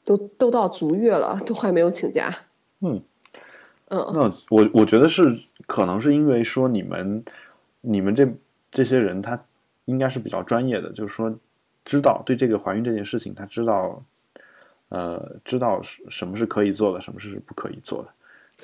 [0.04, 2.34] 都都到足月了，都还没有请假。
[2.80, 3.02] 嗯。
[3.94, 7.22] 嗯，那我我觉得是可能是因为说你们
[7.82, 8.26] 你们这
[8.70, 9.44] 这些人他
[9.84, 11.38] 应该是比较专业的，就是说
[11.84, 14.02] 知道对这个怀孕这件事情，他知道
[14.92, 18.08] 呃知道什什么是可以做的，什么是不可以做的。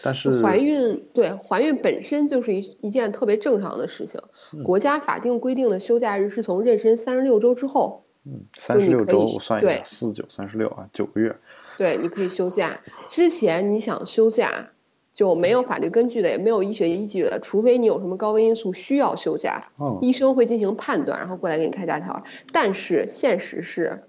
[0.01, 4.21] 但是怀孕对怀孕本身就是一一件特别正常的事情。
[4.53, 11.35] 嗯国家法定规定的休假日是从妊娠三十六周之后，嗯三十六周，算一下，对四九三十六啊，九个月。
[11.77, 12.79] 对，你可以休假。
[13.09, 14.69] 之前你想休假，
[15.12, 22.23] 就没有法律根据的，也没有医学依据的，除非你有什么高危因素需要休假，哦，医生会进行判断，然后过来给你开假条。
[22.53, 24.05] 但是现实是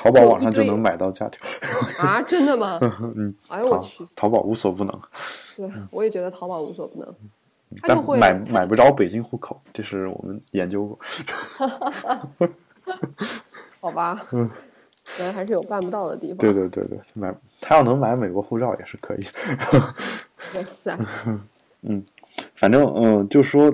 [0.00, 1.44] 淘宝网上就能买到假条。
[1.98, 2.78] 啊，真的吗？
[3.16, 5.00] 嗯，哎呦我去，淘宝无所不能，
[5.56, 7.14] 对我也觉得淘宝无所不能，
[7.82, 10.98] 他但买买不着北京户口，这是我们研究过。
[13.80, 14.48] 好吧，嗯，
[15.18, 16.36] 原来还是有办不到的地方。
[16.36, 19.26] 对对对对，买他要能买美国护照也是可以。
[20.54, 20.96] 哇塞，
[22.54, 23.72] 反正嗯，就说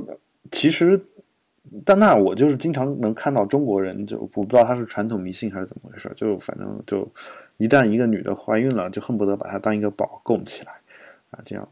[0.50, 0.98] 其实，
[1.84, 7.08] 但那我就是经常能看到中国人，就我不知道他是传统迷信还是怎么回事，就反正就
[7.56, 10.72] 一旦一个女的怀孕了，就恨不得把她当一个宝供起来
[11.30, 11.68] 啊，这样，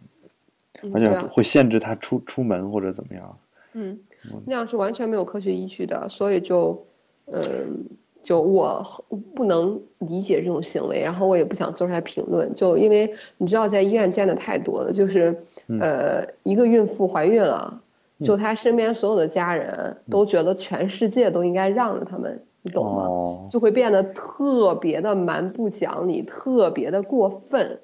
[0.94, 3.38] 而且会限制她出出门或者怎么样。
[3.74, 3.98] 嗯，
[4.46, 6.84] 那样是完全没有科学依据的，所以就，
[7.26, 7.86] 嗯，
[8.22, 17.80] 就我不能理解这种行为，然后我也不想做出来评论，就因为你知道，在医院见的太多了，就是，嗯呃，一个孕妇怀孕了，
[18.22, 23.02] 就他身边所有的家人都觉得全世界都应该让着他们，你懂吗？
[23.04, 27.80] 哦，就会变得特别的蛮不讲理，特别的过分，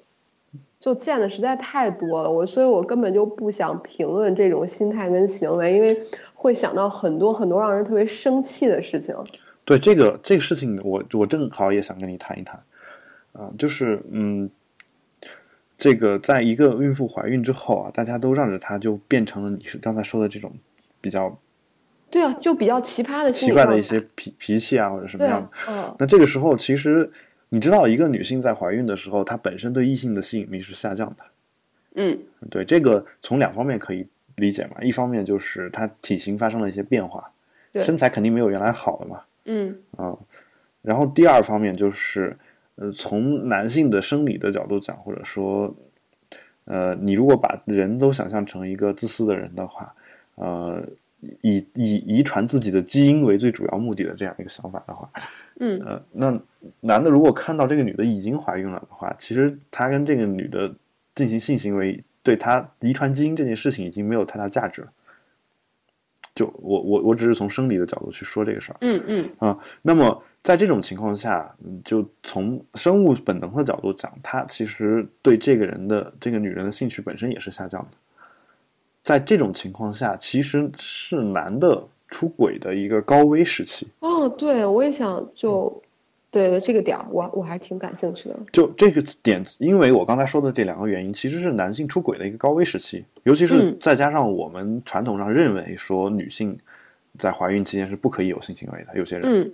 [0.79, 2.31] 就见的实在太多了。
[2.31, 6.01] 我所以，我根本就不想评论这种心态跟行为，因为
[6.33, 9.15] 会想到很多很多让人特别生气的事情。
[9.65, 12.59] 对这个这个事情我，我正好也想跟你谈一谈，
[13.33, 14.49] 啊、就是嗯，
[15.79, 20.51] 这个在一个孕妇怀孕之后啊，大家都让着她，就变成了你是刚才说的这种
[20.99, 21.35] 比较
[22.11, 25.71] 对啊，就比较奇葩的奇怪的一些脾脾气啊，或者什么样的。
[25.71, 27.09] 啊，嗯，那这个时候，其实
[27.47, 31.23] 你知道，一个女性在怀孕的时候，她本身对异性的吸引力是下降的。
[31.95, 32.19] 嗯
[32.51, 37.31] 对这个从两方面可以理解嘛，一方面就是她体型发生了一些变化，
[37.73, 39.21] 身材肯定没有原来好了嘛。
[39.45, 40.13] 嗯啊，
[40.81, 42.37] 然后第二方面就是，
[42.79, 45.75] 呃，从男性的生理的角度讲，或者说，
[46.63, 49.93] 呃，你如果把人都想象成一个自私的人的话，
[50.35, 50.81] 呃，
[51.41, 55.09] 以以遗传自己的基因为最主要目的的这样一个想法的话，
[55.59, 56.39] 嗯呃，那
[56.79, 60.73] 男的如果看到这个女的已经怀孕了的话，其实他跟这个女的
[61.13, 64.87] 进行性行为，对他遗传基因这件事情已经没有太大价值了。
[66.33, 68.77] 就我我我只是从生理的角度去说这个事儿。
[68.79, 77.97] 嗯嗯啊，那么在这种情况下，嗯就从生物本能的角度讲，他其实对这个人的这个女人的兴趣本身也是下降的。
[79.01, 83.87] 在这种情况下，其实是男的出轨的一个高危时期。
[83.99, 85.81] 哦，对，我也想就，
[86.29, 88.37] 对对，这个点儿我我还挺感兴趣的。
[88.51, 96.57] 就这个点，因为我刚才说的这两个原因，其实是男性出轨的一个高危时期，尤其是嗯再加上我们传统上认为说女性
[97.17, 99.51] 在怀孕期间是不可以有性行为的，有些人，嗯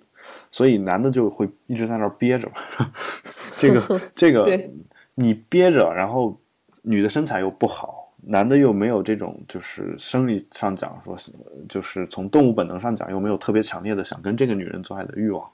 [0.51, 2.91] 所以男的就会一直在那儿憋着嘛。
[3.57, 4.69] 这个 这个，
[5.13, 6.39] 你憋着，然后
[6.81, 11.31] 女的身材又不好，男的又没有这种就是生理上讲说是，
[11.69, 15.49] 就是从动物本能上讲又没有特别强烈的想跟这个女人做爱的欲望，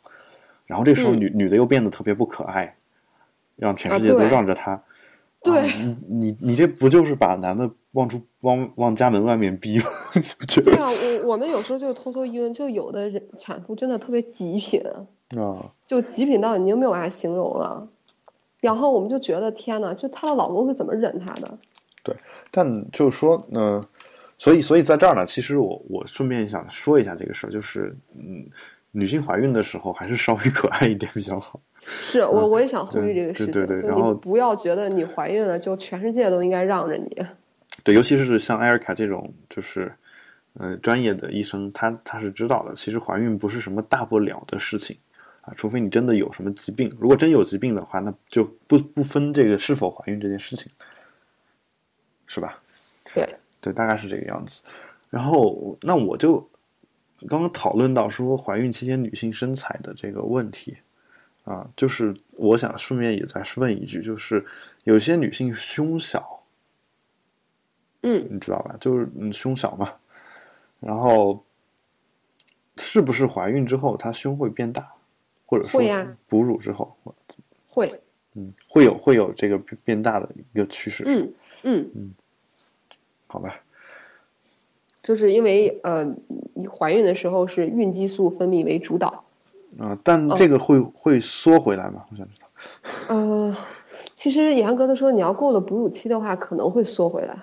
[0.66, 2.76] 然后这时候嗯女、女的又变得特别不可爱，
[3.56, 4.82] 让全啊世界都让着她。
[5.44, 9.86] 对啊你你你这不就是把男的往出往往家门外面逼吗？
[10.64, 14.82] 对啊，我我们有时候就偷偷议论，就有的人产妇真的特别极品，
[15.38, 15.66] 啊？
[15.88, 17.88] 就极品到已经没有办法形容了。
[18.60, 21.58] 然后我们就觉得天呐，就她的老公是怎么忍她的？
[22.04, 22.16] 对
[22.52, 23.84] 但就是说，呃，
[24.38, 28.46] 所以所以在这儿呢，其实我我顺便想说一下这个事儿，就是嗯，
[28.92, 31.60] 女性怀孕的时候还是稍微可爱一点比较好。
[31.86, 37.26] 是我我也想呼吁这个事情，对对对然后你不要觉得你怀孕了就全世界都应该让着你。
[37.84, 39.92] 对，尤其是像艾尔卡这种就是
[40.54, 44.96] 呃专业的医生，他他是知道的，其实怀孕不是什么大不了的事情
[45.42, 46.92] 啊，除非你真的有什么疾病。
[47.00, 50.72] 如果真有疾病的话，那就不不分这个是否怀孕这件事情，
[52.28, 52.62] 是吧？
[53.14, 53.28] 对，
[53.60, 54.62] 对，大概是这个样子。
[55.10, 56.38] 然后，那我就
[57.28, 60.78] 刚刚讨论到说怀孕期间女性身材的这个问题
[61.44, 64.46] 啊，就是我想顺便也再问一句，就是
[64.84, 66.44] 有些女性胸小，
[68.04, 68.78] 嗯，你知道吧？
[68.80, 69.92] 就是嗯胸小嘛，
[70.80, 71.44] 然后
[72.78, 74.88] 是不是怀孕之后她胸会变大，
[75.48, 75.82] 或者说
[76.28, 76.96] 哺乳之后，
[77.68, 77.90] 会，
[78.36, 81.34] 嗯，会有会有这个变变大的一个趋势，嗯
[81.96, 82.14] 嗯，
[83.26, 83.60] 好吧？
[85.02, 86.06] 就是因为呃，
[86.54, 89.26] 你怀孕的时候是孕激素分泌为主导。
[89.80, 92.04] 啊，但哦这个会、会缩回来吗？
[92.12, 92.48] 我想知道。
[93.08, 93.58] 呃，
[94.16, 97.34] 其实严格的说，你要过了哺乳期的话，可能会缩回来。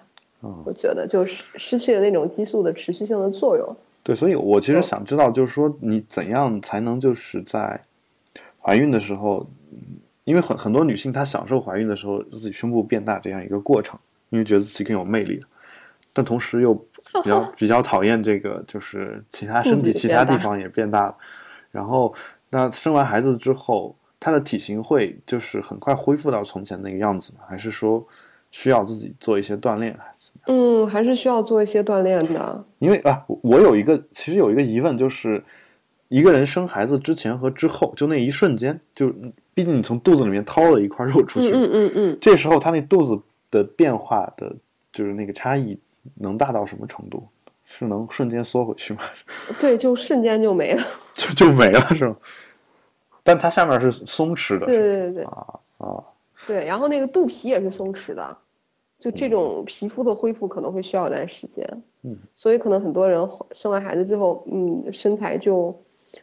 [0.41, 3.77] 啊我觉得就是失去了那种激素的持续性的作用。
[4.05, 7.81] 对，所以我其实哦想知道，就是说你怎样才能就是在
[8.61, 9.79] 怀孕的时候，嗯
[10.23, 13.99] 因为很很多女性她享受怀孕的时候自己胸部变大这样一个过程，
[14.29, 15.45] 因为觉得自己更有魅力，
[16.13, 21.17] 但同时又比较 比较讨厌这个，就是其他身体其他地方也变大了。
[21.71, 22.15] 然后，
[22.51, 27.41] 那生完孩子之后，他的体型会就是很快恢复到从前那个样子吗？
[27.49, 28.05] 还是说
[28.51, 29.97] 需要自己做一些锻炼？
[30.47, 32.65] 嗯，还是需要做一些锻炼的。
[32.79, 35.43] 因为啊，我有一个其实有一个疑问，就是
[36.09, 39.13] 一个人生孩子之前和之后，就那一瞬间，就
[39.53, 44.51] 毕竟你从肚子里面掏了一块肉出去，嗯嗯嗯，这时候他那肚子的变化的，
[44.91, 45.79] 就是那个差异
[46.15, 47.29] 能大到什么程度？
[47.71, 49.01] 是能瞬间缩回去吗？
[49.61, 50.83] 对，就瞬间就没了，
[51.15, 52.17] 就就没了是吗？
[53.23, 56.03] 但它下面是松弛的，对对对对啊啊，
[56.47, 58.37] 对，然后那个肚皮也是松弛的。
[58.99, 61.65] 就这种皮肤的恢复可能会需要一段时间，
[62.03, 65.73] 嗯，所以可能很多人生完孩子之后，嗯，身材就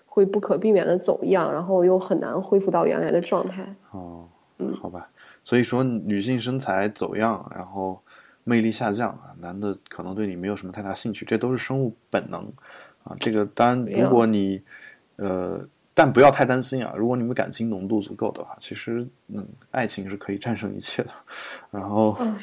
[0.06, 3.64] 会不可避免的走样，然后又很难恢复到原来的状态。
[3.92, 4.28] 哦，
[4.60, 5.08] 嗯，好吧，
[5.46, 7.98] 所以说女性身材走样，然后
[8.46, 12.42] 魅力下降啊，男的可能对你没有什么太大兴趣，这都是生物本能
[13.04, 13.14] 啊。
[13.20, 14.62] 这个当然，如果你
[15.18, 15.68] 呃。
[15.98, 16.94] 但不要太担心啊！
[16.98, 21.10] 如果你们感情浓度足够的话，其实嗯，爱情是可以战胜一切的。
[21.72, 22.36] 然后，嗯，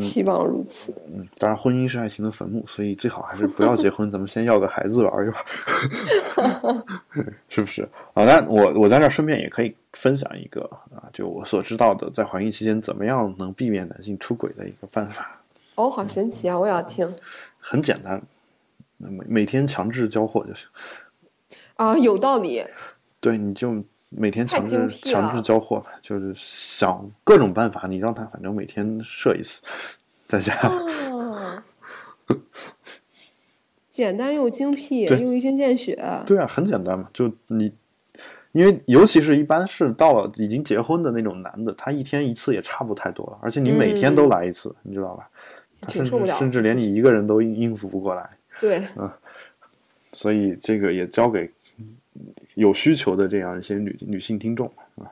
[0.00, 0.92] 希望如此。
[1.06, 6.84] 嗯，当然，婚姻是爱情的坟墓，所以最好还是不要结婚，咱们先要个孩子玩一玩，
[7.48, 7.82] 是不是？
[8.14, 10.62] 啊，那我我在这顺便也可以分享一个
[10.94, 15.40] 啊，就我所知道的，在怀孕期间怎么样能避免男性出轨的一个办法。
[15.76, 16.58] 哦，好神奇啊！
[16.58, 17.10] 我也要听。
[17.58, 18.20] 很简单，
[18.98, 20.68] 每每天强制交货就行。
[21.76, 22.62] 啊，有道理。
[23.20, 29.62] 对，你就每天强制强制交货吧，就是想各种办法，你让他反正每天射一次，
[30.26, 30.52] 在家。
[31.08, 31.62] 哦，
[33.88, 35.96] 简单又精辟，又一针见血。
[36.26, 37.72] 对啊，很简单嘛，就你，
[38.50, 45.28] 因为尤其是一般是到了已经结婚的那种男的，他一天一次也差不太多了，而且你每天都来一次，你知道吧？
[45.88, 48.28] 甚至甚至连你一个人都应应付不过来。
[48.60, 49.08] 对，嗯，
[50.12, 51.48] 所以这个也交给。
[52.54, 55.06] 有需求的这样一些女女性听众，啊？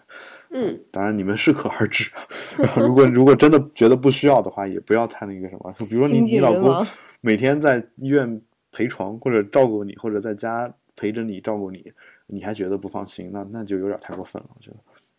[0.51, 2.11] 嗯，当然你们适可而止。
[2.77, 5.73] 如果如果真的觉得不需要的话，也不要太那个什么。
[5.89, 6.85] 比如说你你老公
[7.21, 8.41] 每天在医院
[8.73, 11.93] 陪床或者照顾你，或者在家陪着你照顾你，
[12.27, 14.49] 你还觉得不放心，那那就有点太过分了。
[14.57, 14.77] 我觉得，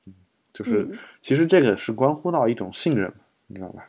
[0.07, 0.13] 嗯，
[0.51, 0.87] 就是
[1.21, 3.11] 其实这个是关乎到一种信任，
[3.47, 3.87] 你知道吧？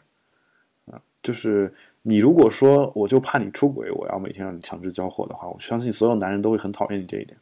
[0.93, 1.73] 啊，就是
[2.03, 7.37] 你如果说我就怕你出轨，我要每天让你强制交货的话，我相信所有男人都会很讨厌你这一点。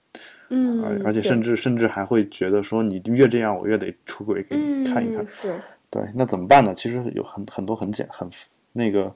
[0.51, 5.27] 嗯，而而且甚至甚至还会觉得说你越这样，我越得出轨给你看一看。
[5.29, 5.55] 是，
[5.91, 6.75] 对，那怎么办呢？
[6.75, 8.29] 其实有很很多很简很
[8.73, 9.15] 那个，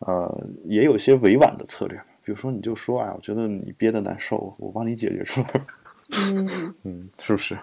[0.00, 2.00] 呃，也有些委婉的策略。
[2.24, 5.48] 比如说，你就说，哎，我觉得你憋的难受，我帮你解决出来。
[6.32, 7.56] 嗯 嗯，是不是？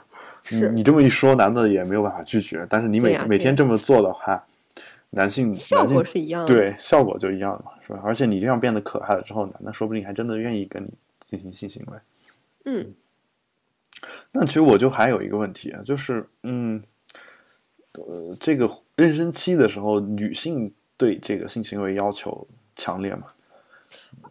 [0.43, 2.65] 是你这么一说，男的也没有办法拒绝。
[2.69, 4.41] 但是你每每天这么做的话，
[5.11, 8.01] 男性效果是一样的，对，效果就一样的嘛，是吧？
[8.03, 10.89] 而且你这样变得可爱了之后，男的说不定还真的愿意跟你
[11.21, 11.97] 进行性行为。
[12.65, 12.93] 嗯，
[14.31, 16.81] 那其实我就还有一个问题啊，就是嗯，
[17.95, 22.47] 呃，这个妊娠期的时候，女性对这个性行为要求
[22.77, 23.23] 强烈吗？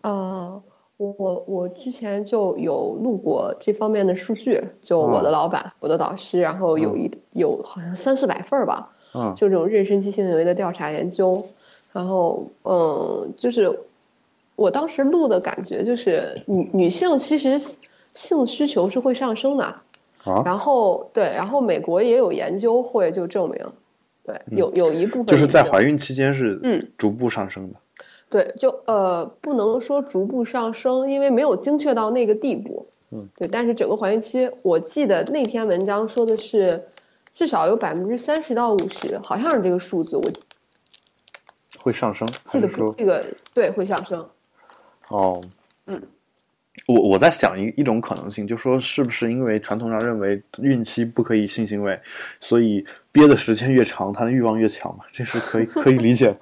[0.00, 0.62] 呃，
[0.96, 11.36] 我我我之前就有录过这方面的数据，就我的老板、我的导师，然后有一有好像三四百份儿吧，嗯，就这种妊娠期性行为的调查研究，
[11.92, 13.78] 然后嗯，就是
[14.56, 17.60] 我当时录的感觉就是女女性其实。
[18.14, 19.64] 性需求是会上升的，
[20.24, 23.66] 啊，然后对，然后美国也有研究会就证明，
[24.24, 26.80] 对，有有一部分就是在怀孕期间是嗯。
[26.98, 27.78] 逐步上升的，
[28.28, 36.88] 对，就呃不能说逐步上升，因为没有精确到那个地步，嗯，对，但是整个怀孕期，我记得那篇文章说的是
[37.34, 40.22] 至少有百分之三十到五十，好像是这个数字，我
[41.80, 44.24] 会上升，记得不这个对会上升，
[45.08, 45.40] 哦，
[45.86, 46.00] 嗯。
[46.88, 51.98] 我我在想一一种可能性，就说是不是因为传统上认为孕期不可以性行为，
[52.40, 55.04] 所以憋的时间越长，他的欲望越强嘛？
[55.12, 56.34] 这是可以可以理解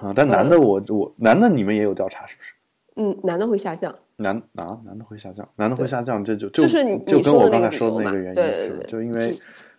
[0.00, 0.12] 啊。
[0.14, 2.54] 但男的我我男的你们也有调查是不是？
[2.96, 3.94] 嗯，男的会下降。
[4.16, 9.30] 男啊，男的会下降，男的会下降，这就就是你就跟我刚才说的那个原因，对对对，就因为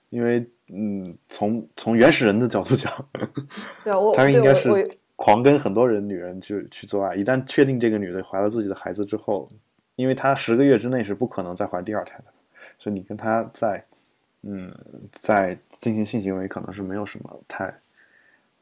[0.10, 2.92] 因为嗯，从从原始人的角度讲，
[3.84, 4.70] 对我他应该是。
[5.24, 9.48] 狂跟很多人女人去去做爱，一旦确定这个女的怀了自己的孩子之后，
[9.96, 12.26] 因为她十个月之内是不可能再怀第二胎的，
[12.80, 13.86] 所以你跟她在，
[14.42, 14.74] 嗯，
[15.22, 17.72] 在进行性行为可能是没有什么太，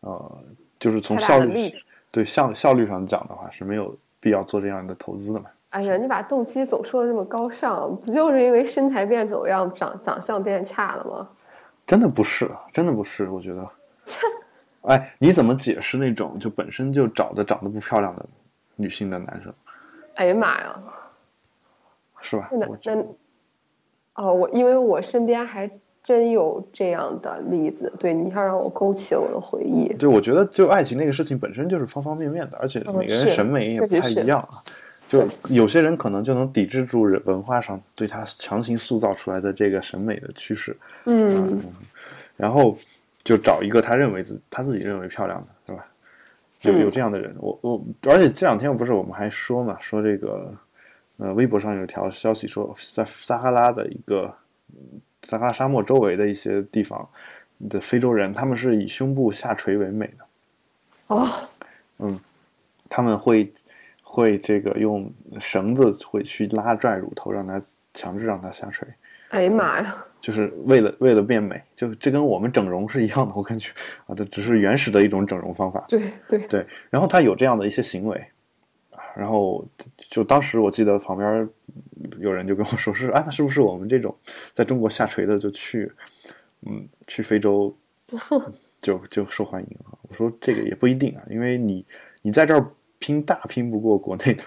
[0.01, 0.43] 呃，
[0.77, 1.73] 就是从效率
[2.11, 5.45] 对效效率上讲的话是没有必要做这样的投资的嘛。
[5.69, 11.29] 哎呀，你把动机总说的这么高尚，不就是因为身材变走样，长长相变差了吗？
[11.87, 13.65] 真的不是，真的不是，我觉得。
[14.89, 18.25] 哎，你怎么解释那种就本身就找的长得不漂亮的
[18.75, 19.53] 女性的男生，
[20.15, 20.75] 哎呀妈呀！
[22.21, 22.49] 是吧？
[22.51, 23.03] 那我觉那
[24.15, 25.69] 哦，我因为我身边还
[26.03, 29.93] 真有这样的例子，对你一下让我勾起了我的回忆。
[29.93, 34.49] 对，我觉得就爱情那个事情本身就是方方面面的，而且嗯每个人审美也不太一样啊。
[35.07, 40.75] 就有些人可能就能抵制住人文化上对他强行塑造出来的这个审美的趋势，
[41.05, 41.61] 嗯
[42.37, 42.75] 然后
[43.23, 45.85] 就找一个他认为自他自己认为漂亮的，是吧？
[46.63, 50.53] 有嗯有这样的人，我我，而且这两天不是我们还说嘛，说这个，
[51.17, 54.33] 呃，微博上有条消息说，在撒哈拉的一个
[54.69, 57.07] 嗯撒哈拉沙漠周围的一些地方
[57.69, 60.25] 的非洲人，他们是以胸部下垂为美的，
[61.07, 61.29] 哦，
[61.99, 62.19] 嗯
[62.89, 63.53] 他们会
[64.03, 65.09] 会这个用
[65.39, 67.61] 绳子会去拉拽乳头，让它
[67.93, 68.87] 强制让它下垂。
[69.29, 69.95] 哎呀妈呀！
[70.21, 73.71] 就是为了为了变美，就这跟我们整容是一样的，我感觉
[74.05, 75.85] 啊，这只是原始的一种整容方法。
[75.87, 78.17] 对对，对，然后他有这样的一些行为，
[78.91, 79.65] 啊然后
[79.97, 81.47] 就当时我记得旁边
[82.19, 84.15] 有人就跟我说是，啊，那是不是我们这种
[84.53, 85.91] 在中国下垂的就去，
[86.65, 87.75] 嗯，去非洲
[88.79, 89.95] 就就受欢迎啊？
[90.01, 91.85] 我说这个也不一定啊，因为你
[92.21, 92.65] 你在这儿
[92.97, 94.43] 拼大拼不过国内的，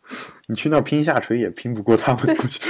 [0.48, 2.60] 你去那儿拼下垂也拼不过他们，估计。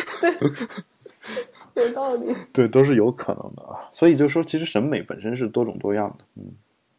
[1.80, 2.34] 有道理。
[2.52, 3.88] 对，都是有可能的啊。
[3.92, 6.44] 所以就说，其实审美本身是多种多样的，嗯，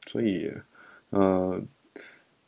[0.08, 0.52] 所以，
[1.12, 1.62] 呃，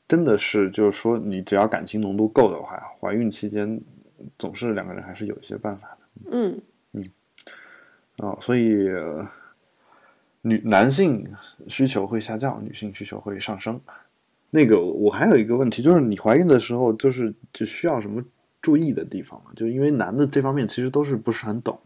[0.07, 3.79] 真的是就是说，你只要感情浓度够的话，怀孕期间
[4.37, 6.61] 总是两个人还是有一些办法的嗯
[6.93, 7.09] 嗯
[8.17, 9.27] 啊、所以、呃
[10.45, 11.25] 女男性
[11.69, 13.79] 需求会下降，女性需求会上升。
[14.49, 18.21] 那个，我还有一个问题，就是你怀孕的时候，就是就需要什么
[18.61, 19.51] 注意的地方嘛？
[19.55, 21.79] 就因为男的这方面其实都是不是很懂。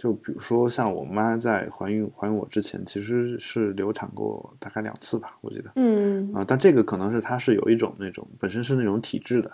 [0.00, 9.50] 就比如说，像我妈在怀孕怀孕我之前，其实是流产过大概两次吧，我记得嗯啊、但这个可能是她是有一种那种本身是那种体质的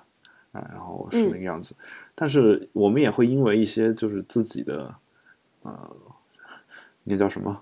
[0.52, 1.74] 啊、然后是那个样子。
[2.14, 4.94] 但是我们也会因为一些就是自己的
[5.64, 5.96] 呃，
[7.02, 7.60] 那叫什么？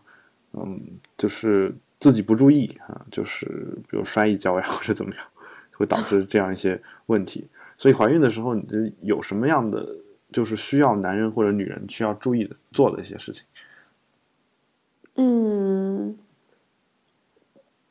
[0.52, 0.78] 嗯，
[1.16, 3.46] 就是自己不注意啊，就是
[3.88, 5.24] 比如摔一跤呀，或者怎么样，
[5.72, 7.48] 会导致这样一些问题。
[7.78, 9.88] 所以怀孕的时候，你这有什么样的
[10.34, 13.44] 就是需要男人或者女人需要注意的做的一些事情？
[15.14, 16.18] 嗯，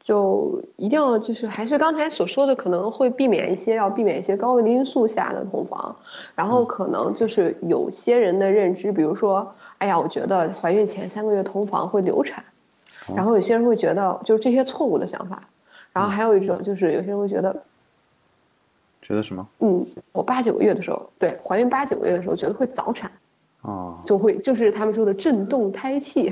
[0.04, 5.96] 就一定要就是还是刚才所说的，可能会避免一些要避免一些高危的因素下的同房，
[6.36, 12.44] 然后可能就是有些人的认知，比如说，哎呀，我觉得怀孕前三个月同房会流产，
[13.16, 15.48] 然后有些人会觉得就是这些错误的想法，
[15.94, 17.64] 然后还有一种就是有些人会觉得，
[19.04, 19.48] 觉得什么？
[19.60, 23.12] 嗯，我八九个月的时候，对，怀孕八九个月的时候觉得会早产，
[23.62, 26.30] 啊就会就是他们说的震动胎气，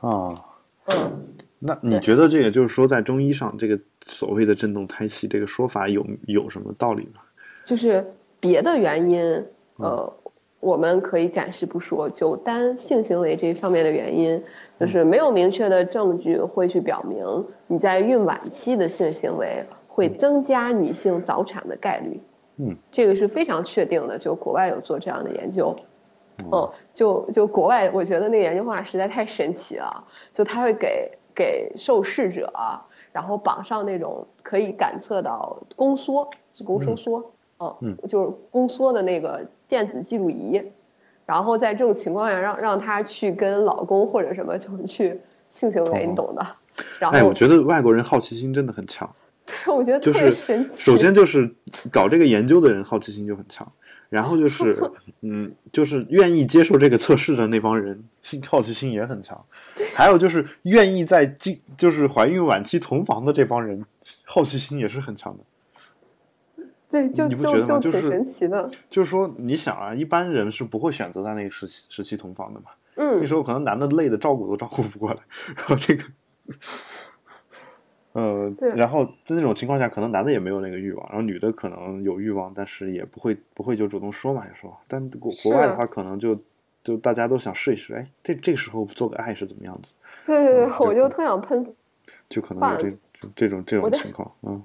[0.00, 0.34] 啊，
[0.90, 1.24] 嗯。
[1.66, 7.22] 那你觉得这个就是说，在中医上，这个所谓的震动胎气这个说法有有什么道理吗？
[7.64, 8.04] 就是
[8.38, 9.42] 别的原因，
[9.78, 10.12] 呃，
[10.60, 14.42] 我们可以暂时不说，就单性行为这方面的原因，
[14.78, 17.24] 就是没有明确的证据会去表明
[17.66, 19.64] 你在孕晚期的性行为
[19.94, 22.20] 会增加女性早产的概率。
[22.56, 25.74] 嗯，这个是非常确定的，就国外有做这样的研究。
[26.50, 32.52] 嗯，就就国外，我觉得那个研究方法实在太神奇了，就他会给给受试者，
[33.12, 40.60] 然后绑上那种可以感测到宫缩、子宫收缩，嗯，嗯就是宫缩的那个电子记录仪，
[41.24, 45.20] 然后在这种情况下让让他去跟老公或者什么就是去
[45.52, 46.44] 性行为，哦你懂的。
[46.98, 49.08] 然后哎，我觉得外国人好奇心真的很强。
[49.46, 50.32] 对， 我觉得就是。
[50.74, 51.54] 首先就是
[51.90, 53.70] 搞这个研究的人好奇心就很强，
[54.08, 54.76] 然后就是
[55.22, 59.44] 嗯，就是愿意接受这个测试的那帮人心好奇心也很强，
[59.94, 63.84] 还有就是愿意在经就是怀孕晚期同房的这帮人
[64.24, 65.44] 好奇心也是很强的。
[66.90, 68.70] 对，就你不觉得吗就是神奇的。
[68.88, 72.66] 就是说，你想啊，一般人是不会选择在那个时期时期同房的嘛。
[72.96, 75.18] 嗯那嗯，时候可能男的累的照顾都照顾不过来，
[75.56, 76.04] 然后这个，
[78.14, 84.74] 呃对，然后在那种情况下，可能男的也没有那个欲望，然后女的可能有欲望，但是也不会不会就主动说嘛，也说。
[84.88, 86.36] 但国国外的话，可能就
[86.82, 89.94] 就大家都想试一试，哎，这这个时候做个爱是怎么样子？
[90.24, 91.74] 对对对嗯，我就特想喷
[92.28, 94.62] 就可能有这这这种这种情况，嗯，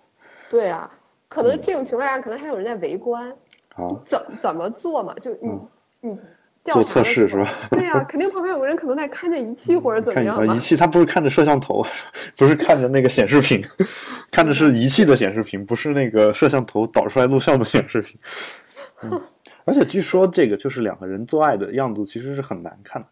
[0.50, 0.90] 对啊，
[1.28, 3.36] 可能这种情况下，可能还有人在围观，
[3.74, 5.14] 好，怎怎么做嘛？
[5.16, 5.68] 就你、嗯
[6.02, 6.24] 你调
[6.66, 7.50] 做测试是吧？
[7.72, 10.60] 对呀、 肯定旁边有个人可能在看着仪器或者怎么看样仪。
[10.60, 11.84] 器，他不是看着摄像头，
[12.38, 13.62] 不是看着那个显示屏，
[14.32, 18.20] 看的是仪器的显示屏，不是那个摄像头导出来录像的显示屏。
[19.02, 19.22] 嗯，
[19.66, 23.08] 而且据说这个就是两个人做爱的样子，其实是很难看的。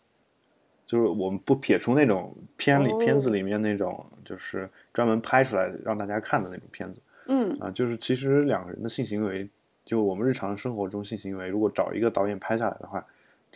[0.86, 9.50] 就是我们不撇除那种片里、哦片子里面那种就是专门拍出来让大家看的那种片子嗯啊，就是其实两个人的性行为，
[9.84, 13.06] 就我们日常生活中性行为，如果找一个导演拍下来的话，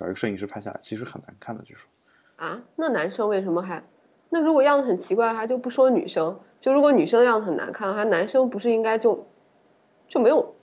[0.01, 1.87] 找一个摄影师拍下来，其实很难看的，据说。
[2.37, 3.83] 啊，那男生为什么还？
[4.29, 9.27] 那如果样子很奇怪的话，就不说女生，就如果女生的样子很难看的话，男生不是应该就
[10.07, 10.55] 就没有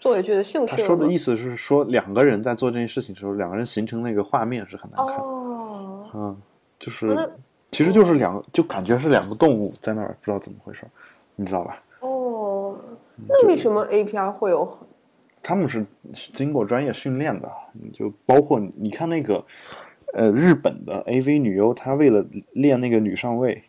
[0.00, 0.82] 做下去的兴趣他？
[0.82, 5.22] 说的意思是说，两个人在做这件事情的时候，两个人形成那个画面是很难看的。
[5.22, 6.36] 哦，嗯，
[6.78, 7.30] 就是那
[7.70, 10.88] 其实就是两个，就感觉是两个动物在那儿，不知道怎么回事儿，
[11.36, 11.80] 你知道吧？
[12.00, 12.76] 哦，
[13.28, 14.88] 那为什么 A 片会有很
[15.46, 17.48] 他们是经过专业训练的，
[17.92, 19.46] 就包括你你看那个，
[20.12, 23.62] 呃，日本的 AV 女优，她为了练那个女上位，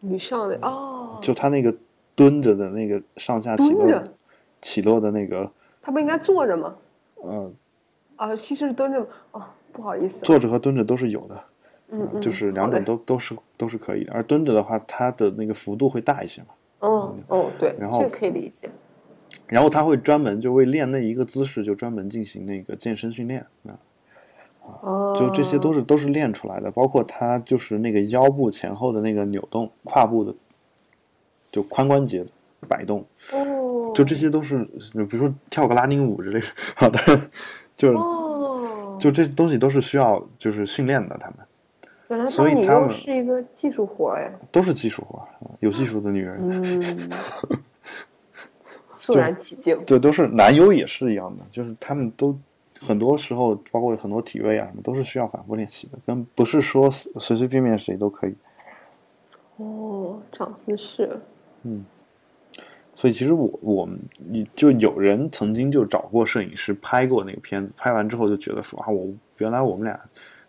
[0.00, 0.56] 女上位？
[0.62, 1.74] 哦，就她那个
[2.14, 4.02] 蹲着的那个上下起落，
[4.62, 5.50] 起落的那个，
[5.82, 6.74] 她不应该坐着吗？
[7.16, 7.52] 呃，
[8.16, 9.06] 啊，其实是蹲着。
[9.32, 11.44] 哦，不好意思，坐着和蹲着都是有的，
[11.90, 14.14] 嗯嗯，就是两种都都是都是可以的。
[14.14, 16.48] 而蹲着的话，它的那个幅度会大一些嘛。
[16.78, 18.70] 哦哦，对，然后这个可以理解。
[19.52, 23.76] 然后他会专门就为练那一个姿势，就专门进行那个健身训练啊，
[24.80, 30.34] 啊，就这些都是都是练出来的，包括他就是那个腰部前后的那个扭动，胯部的
[31.50, 32.24] 就髋关节
[32.66, 36.98] 摆动，哦，就这些都是，比如说跳个拉丁舞之类的，好的，
[37.74, 41.36] 就是哦，就这东西都是需要就是训练的，他们。
[42.08, 44.32] 原来当女所以他们优是一个技术活儿哎。
[44.50, 45.26] 都是技术活，
[45.60, 47.10] 有技术的女人，嗯，
[49.06, 49.78] 肃然起敬。
[49.84, 52.38] 对都是男优也是一样的，就是他们都
[52.80, 58.34] 很多时候，包括很多体位啊什么，都是需要反复练习的，跟不是说随随便便谁都可以。
[59.56, 61.20] 哦，长姿势。
[61.64, 61.84] 嗯
[62.94, 63.98] 所以其实我我们
[64.28, 69.98] 你就有人曾经就找过摄影师拍过那个片子，拍完之后就觉得说啊，我原来我们俩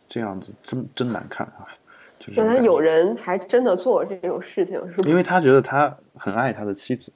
[0.10, 1.66] 这样子真真难看啊，
[2.28, 5.10] 原来有人还真的做这种事情，是吧？
[5.10, 7.14] 因为他觉得他很爱他的妻子，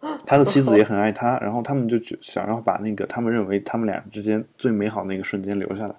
[0.26, 5.94] 他的妻子也很爱他，然后他们就觉想要把那个他们认为他们俩之间最美好那个瞬间留下来，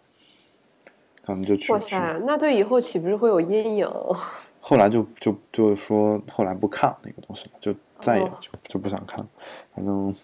[1.24, 3.88] 他们就去去，哇塞，那对以后岂不是会有阴影？
[4.60, 9.28] 后来就就就说后来不看那个东西了，就再也哦就就不想看了，
[9.76, 10.16] 反正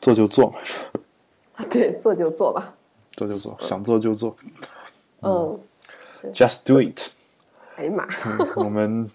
[0.00, 0.58] 做就做嘛，
[1.70, 2.74] 对，做就做吧。
[3.16, 4.34] 做就做，想做就做
[5.20, 5.58] 嗯
[6.32, 7.10] ，，just do it。
[7.76, 9.10] 哎呀妈，嗯我们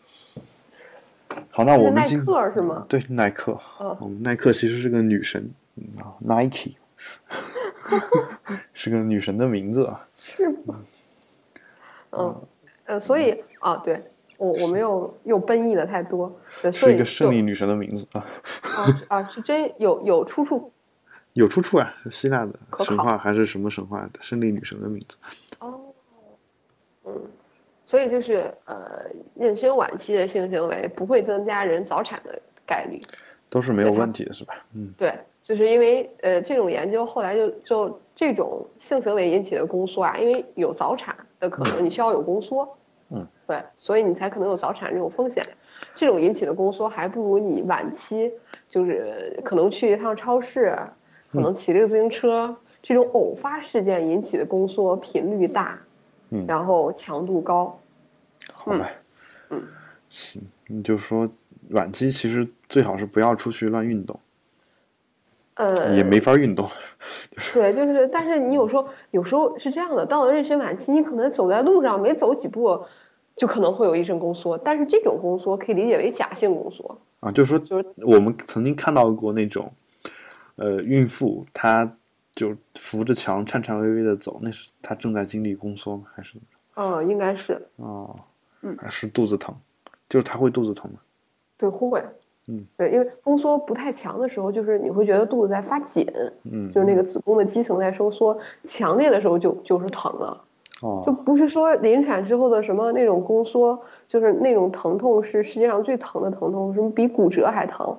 [1.52, 2.86] 好，那我们今克是吗？
[2.90, 6.76] 对耐克，哦我们耐克其实是个女神嗯啊，Nike
[8.74, 10.08] 是个女神的名字啊。
[10.18, 10.80] 是吗？
[12.12, 12.48] 嗯
[12.86, 14.00] 呃，所以啊，对
[14.38, 18.26] 我我们又又奔逸的太多，对，所以是一个胜利女神的名字啊，
[18.62, 20.72] 啊啊是真有有出处
[21.34, 25.18] 有出处啊，是希腊的神话还是什么神话的胜利女神的名字？
[25.60, 25.82] 哦，
[27.06, 27.22] 嗯，
[27.88, 29.06] 所以就是呃，
[29.40, 33.00] 妊娠晚期的性行为不会增加人早产的概率。
[33.50, 34.56] 都是没有问题的，是吧？
[34.74, 35.14] 嗯，对，
[35.44, 42.68] 就是因为呃，这种研究后来就就这种性行为引起的宫缩啊，因为有早产的可能，你需要有宫缩，
[43.12, 45.44] 嗯，对，所以你才可能有早产这种风险。
[45.96, 48.32] 这种引起的宫缩还不如你晚期
[48.70, 50.76] 就是可能去一趟超市，
[51.32, 55.80] 可能骑这个自行车，这种偶发事件引起的宫缩频率大，
[56.30, 56.46] 嗯。
[56.48, 57.80] 然后强度高，
[58.54, 58.90] 好吧，
[59.50, 59.62] 嗯，
[60.10, 61.30] 行，你就说
[61.70, 64.20] 晚期其实最好是不要出去乱运动，
[65.56, 66.70] 呃，也没法运动。
[67.54, 72.86] 对，就是，但是你有时候有时候是这样的，到了妊娠晚期，你可能走在路上没走几步，
[73.36, 79.72] 就可能会有一阵宫缩，但是这种宫缩可以理解为假性宫缩，啊，就是说，就是我们曾经看到过那种，
[80.56, 81.92] 呃，孕妇她
[82.36, 86.04] 就扶着墙颤颤巍巍的走，那是他正在经历宫缩吗？
[86.14, 86.36] 还是
[86.76, 88.16] 嗯，应该是哦，
[88.62, 89.56] 嗯还是肚子疼？
[90.10, 91.00] 就是他会肚子疼吗？
[91.58, 92.04] 对会，
[92.48, 96.06] 嗯，对，因为宫缩不太强的时候，就是你会觉得肚子在发紧，
[96.44, 100.42] 嗯，就是那个子宫的肌层在收缩，强烈的时候就就是疼了。
[100.82, 107.98] 哦就哦，不是说临产之后的什么那种宫缩，就是那种疼痛是世界上最疼的疼痛，什么比骨折还疼。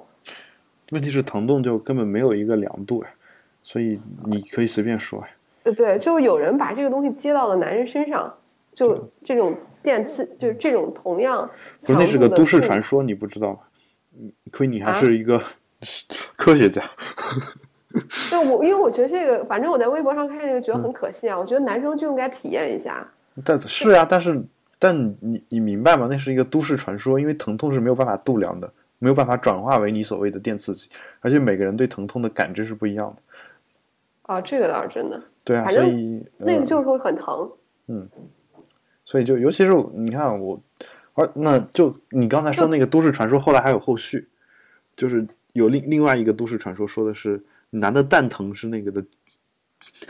[0.92, 3.14] 问题是疼痛就根本没有一个量度哎，
[3.66, 5.28] 所以你可以随便说呀。
[5.64, 8.32] 对对，就有人把这个东西接到了男人身上，
[8.72, 9.52] 就这种
[9.82, 11.50] 电刺，就是这种同样
[11.80, 13.58] 不是，那是个都市传说，你不知道吗？
[14.20, 15.42] 嗯亏你还啊是一个
[16.38, 16.80] 科学家。
[18.30, 23.04] 对我，因为我觉得这个，反正我在微博上看这个觉得很可信啊，我觉得男生就应该体验一下。
[23.44, 24.40] 但是啊，但是
[24.78, 26.06] 但你你明白吗？
[26.08, 30.88] 那是一个都市传说，因为疼痛是没有办法度量的，没有办法转化为你所谓的电刺激，
[31.18, 33.22] 而且每个人对疼痛的感知是不一样的。
[34.26, 35.20] 啊，这个倒是真的。
[35.42, 37.50] 对啊，所以呃那个就是会很疼。
[37.88, 38.08] 嗯
[39.04, 40.60] 所以就尤其是你看我，
[41.14, 44.28] 而那就你刚才说那个都市传说，后来还有后续，
[44.96, 49.04] 就是有另另外一个都市传说说的是男的蛋疼是那个的，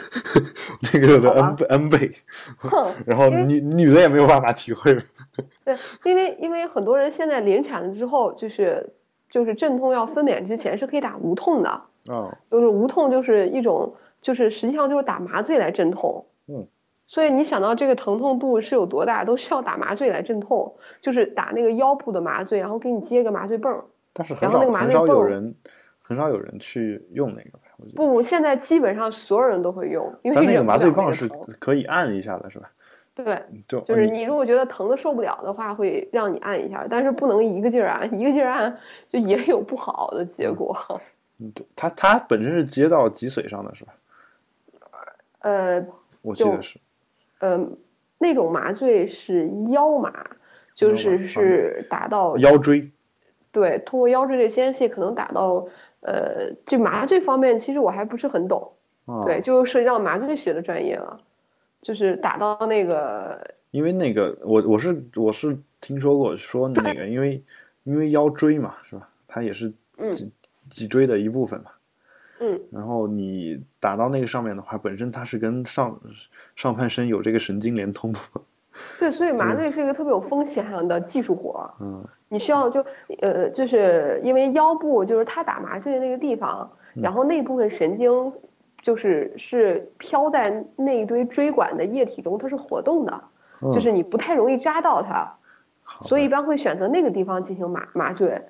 [0.95, 2.12] 那个的 n 倍 n 倍，
[2.57, 4.97] 哼，然后女女的也没有办法体会。
[5.62, 8.95] 对，因为因为很多人现在临产了之后，就是
[9.29, 13.93] 就是阵痛要分娩之前是可以打无痛的，啊，就是无痛就是一种
[14.27, 16.27] 就是实际上就是打麻醉来镇痛。
[16.49, 16.66] 嗯。
[17.07, 23.85] 所以你想到这个疼痛度是有多大，都需要打麻醉来镇痛，就是打那个腰部的麻醉，然后给你接个麻醉泵儿。
[24.12, 25.55] 但是很少很少有人
[26.03, 27.97] 很少有人去用那个，我觉得。
[27.97, 31.29] 不，现在基本上所有人都会用，因为但那个麻醉棒是
[31.61, 32.68] 可以按一下的，是吧？
[33.14, 38.77] 对，就就是你你如果觉得疼的受不了的话，会让你按一下，但是不能一个劲儿按，一个劲儿按
[39.09, 40.77] 就也有不好的结果。
[41.39, 43.95] 嗯对它它本身是接到脊髓上的，是吧？
[45.47, 45.86] 呃
[46.22, 46.80] 我记得是。
[47.38, 47.68] 呃，
[48.18, 50.24] 那种麻醉是腰麻，
[50.74, 52.90] 就是是打到腰椎
[53.53, 55.68] 对，通过腰椎的间隙可能打到
[56.01, 58.72] 呃，就麻醉方面其实我还不是很懂，
[59.05, 61.20] 啊，对，就涉及到麻醉学的专业了，
[61.82, 67.42] 就是打到那个因为那个我我是我是听说过说那个，因为
[67.84, 69.09] 因为腰椎嘛，是吧？
[69.28, 70.32] 它也是嗯脊
[70.70, 71.70] 脊椎的一部分嘛。
[72.41, 75.99] 嗯然后你打到那个上面的话，本身它是跟上
[76.55, 78.18] 上半身有这个神经连通的。
[78.99, 81.72] 对，所以麻醉是一个特别有风险的技术活。
[81.80, 82.84] 嗯你需要就
[83.22, 88.32] 呃，就是因为腰部就是他打麻醉的那个地方，嗯然后那部分神经
[88.82, 93.24] 就是是飘在那一堆椎管的液体中，它是活动的，
[93.62, 95.32] 嗯就是你不太容易扎到它，
[95.84, 98.43] 好所以一般会选择那个地方进行麻麻醉，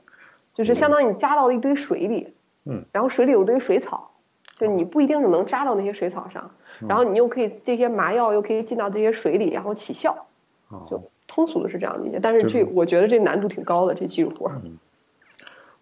[0.54, 2.34] 就是相当于你扎到了一堆水里，
[2.66, 4.10] 嗯，然后水里有堆水草，
[4.54, 6.50] 就你不一定是能扎到那些水草上，
[6.82, 10.26] 嗯然后你又可以这些麻药又可以进到这些水里，然后起效。
[10.68, 10.86] 哦。
[10.90, 14.60] 就通俗的是这样理解，但是这我觉得这难度挺高的，这技术活儿。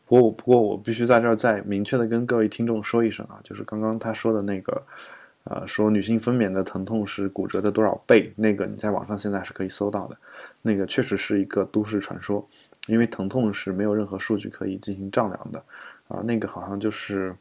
[0.07, 4.83] 不过，不过我必须在这儿再明确的跟各位听众说一声啊，就是刚刚他说的那个，
[5.45, 10.17] 呃，说女性分娩的疼痛是骨折的多少倍，那个你在网上现在是可以搜到的，
[10.63, 12.47] 那个确实是一个都市传说，
[12.87, 15.63] 因为疼痛是没有任何数据可以进行丈量的，
[16.09, 17.35] 啊、那个好像就是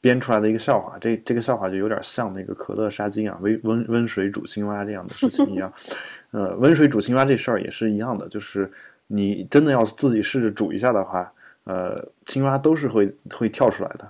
[0.00, 5.72] 编出来的一个笑话，这这个笑话就有点像那个可乐杀精啊，温温温水煮青蛙这样的事情一样，
[6.32, 8.70] 呃，温水煮青蛙这事儿也是一样的，就是
[9.06, 11.32] 你真的要自己试着煮一下的话。
[11.66, 14.06] 呃，青蛙都是会会跳出来的，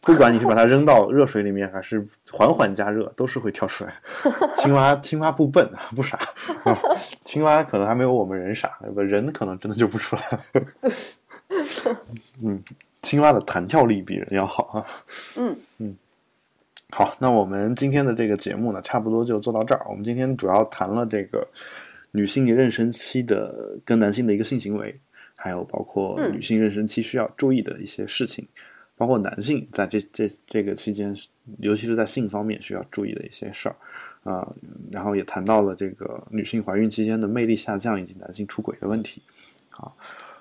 [0.00, 3.94] 不管你是把它扔到热水里面，还是缓缓加热，都是会跳出来。
[4.56, 6.18] 青蛙青蛙不笨，不傻，
[7.24, 10.40] 青蛙可能还没有我们人傻，人可能真的就不出来了。
[12.42, 12.60] 嗯，
[13.06, 14.86] 青蛙的弹跳力比人要好啊。
[15.38, 15.96] 嗯嗯，
[16.90, 19.86] 好，那我们今天的这个节目呢，差不多就做到这儿。
[19.88, 21.46] 我们今天主要谈了这个
[22.10, 24.92] 女性妊娠期的跟男性的一个性行为。
[25.38, 28.44] 还有包括嗯女性妊娠期需要注意的一些事情，
[28.96, 31.14] 包括男性在这这这个期间，
[31.58, 33.76] 尤其是在性方面需要注意的一些事儿，
[34.24, 34.50] 啊、
[34.90, 39.22] 然后也谈到了这个女性怀孕期间的魅力下降以及男性出轨的问题，
[39.70, 39.92] 啊，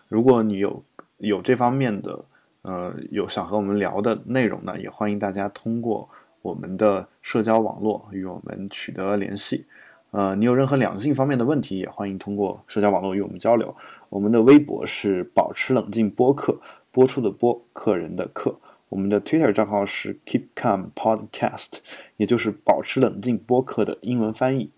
[0.08, 0.82] 如果你有
[1.18, 2.18] 有这方面的
[2.66, 6.10] 呃有想和我们聊的内容呢，也欢迎大家通过
[6.42, 9.66] 我们的社交网络与我们取得联系。
[10.12, 13.76] 呃，你有任何两性方面的问题，也欢迎通过社交网络与我们交流。
[14.10, 16.60] 我们的微博是保持冷静播客，
[16.92, 18.58] 播出的播，客人的客。
[18.88, 21.80] 我们的 Twitter 账号是 Keep Calm Podcast，
[22.16, 24.72] 也就是保持冷静播客的英文翻译。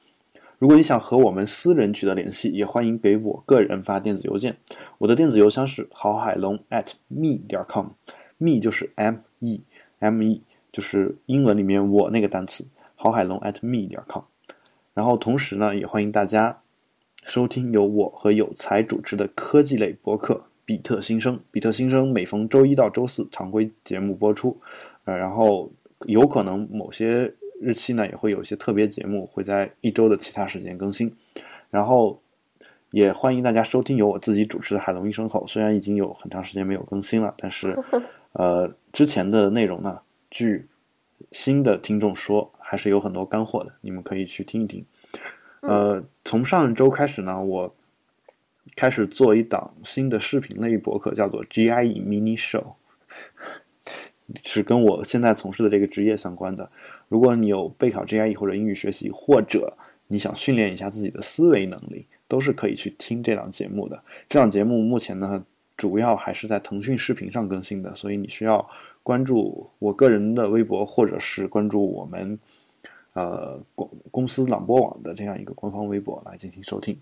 [0.59, 4.57] 如果你想和我们私人取得联系，也欢迎给我个人发电子邮件。
[4.97, 9.61] 我的电子邮箱是郝海龙 at me 点 com，me 就是 m e
[9.99, 10.41] m e
[10.71, 14.23] 就是英文里面我那个单词，郝海龙 at me 点 com。
[14.95, 16.59] 然后同时呢，也欢迎大家
[17.23, 20.33] 收听由我和有才主持的科技类博客
[20.65, 21.37] 《比特新生》。
[21.51, 24.59] 比特新生每逢周一到周四常规节目播出，
[25.05, 25.71] 呃，然后
[26.07, 27.31] 有可能某些
[27.61, 31.15] 日期呢也会有一些特别节目会在一周的其他时间更新。
[31.69, 32.21] 然后
[32.91, 37.75] 也欢迎大家收听由我自己主持的《海龙医生口》，虽然已经有很长时间没有更新了，但是
[38.31, 39.99] 呃之前的内容呢，
[40.31, 40.67] 据
[41.31, 44.85] 新的听众说还是有很多干货的，你们可以去听一听。
[45.61, 47.75] 呃，从上周开始呢，我
[48.75, 52.75] 开始做一档新的视频类博客，叫做 GIE Mini Show，
[54.41, 56.71] 是跟我现在从事的这个职业相关的。
[57.07, 59.73] 如果你有备考 GIE 或者英语学习，或者
[60.07, 64.01] 你想训练一下自己的思维能力，都是可以去听这档节目的。
[64.29, 65.43] 这档节目目前呢，
[65.75, 68.67] 主要还是在腾讯视频上更新的，所以你需要
[69.03, 72.37] 关注我个人的微博，或者是关注我们
[73.13, 76.97] 呃公公司朗播网的这样一个官方微博来进行收听，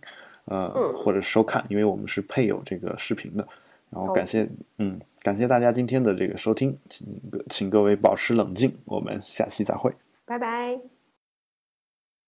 [0.45, 3.47] 呃或者收看，因为我们是配有这个视频的。
[3.95, 7.07] 然后感谢嗯感谢大家今天的这个收听，请
[7.49, 9.91] 请各位保持冷静，我们下期再会，
[10.25, 10.94] 拜拜。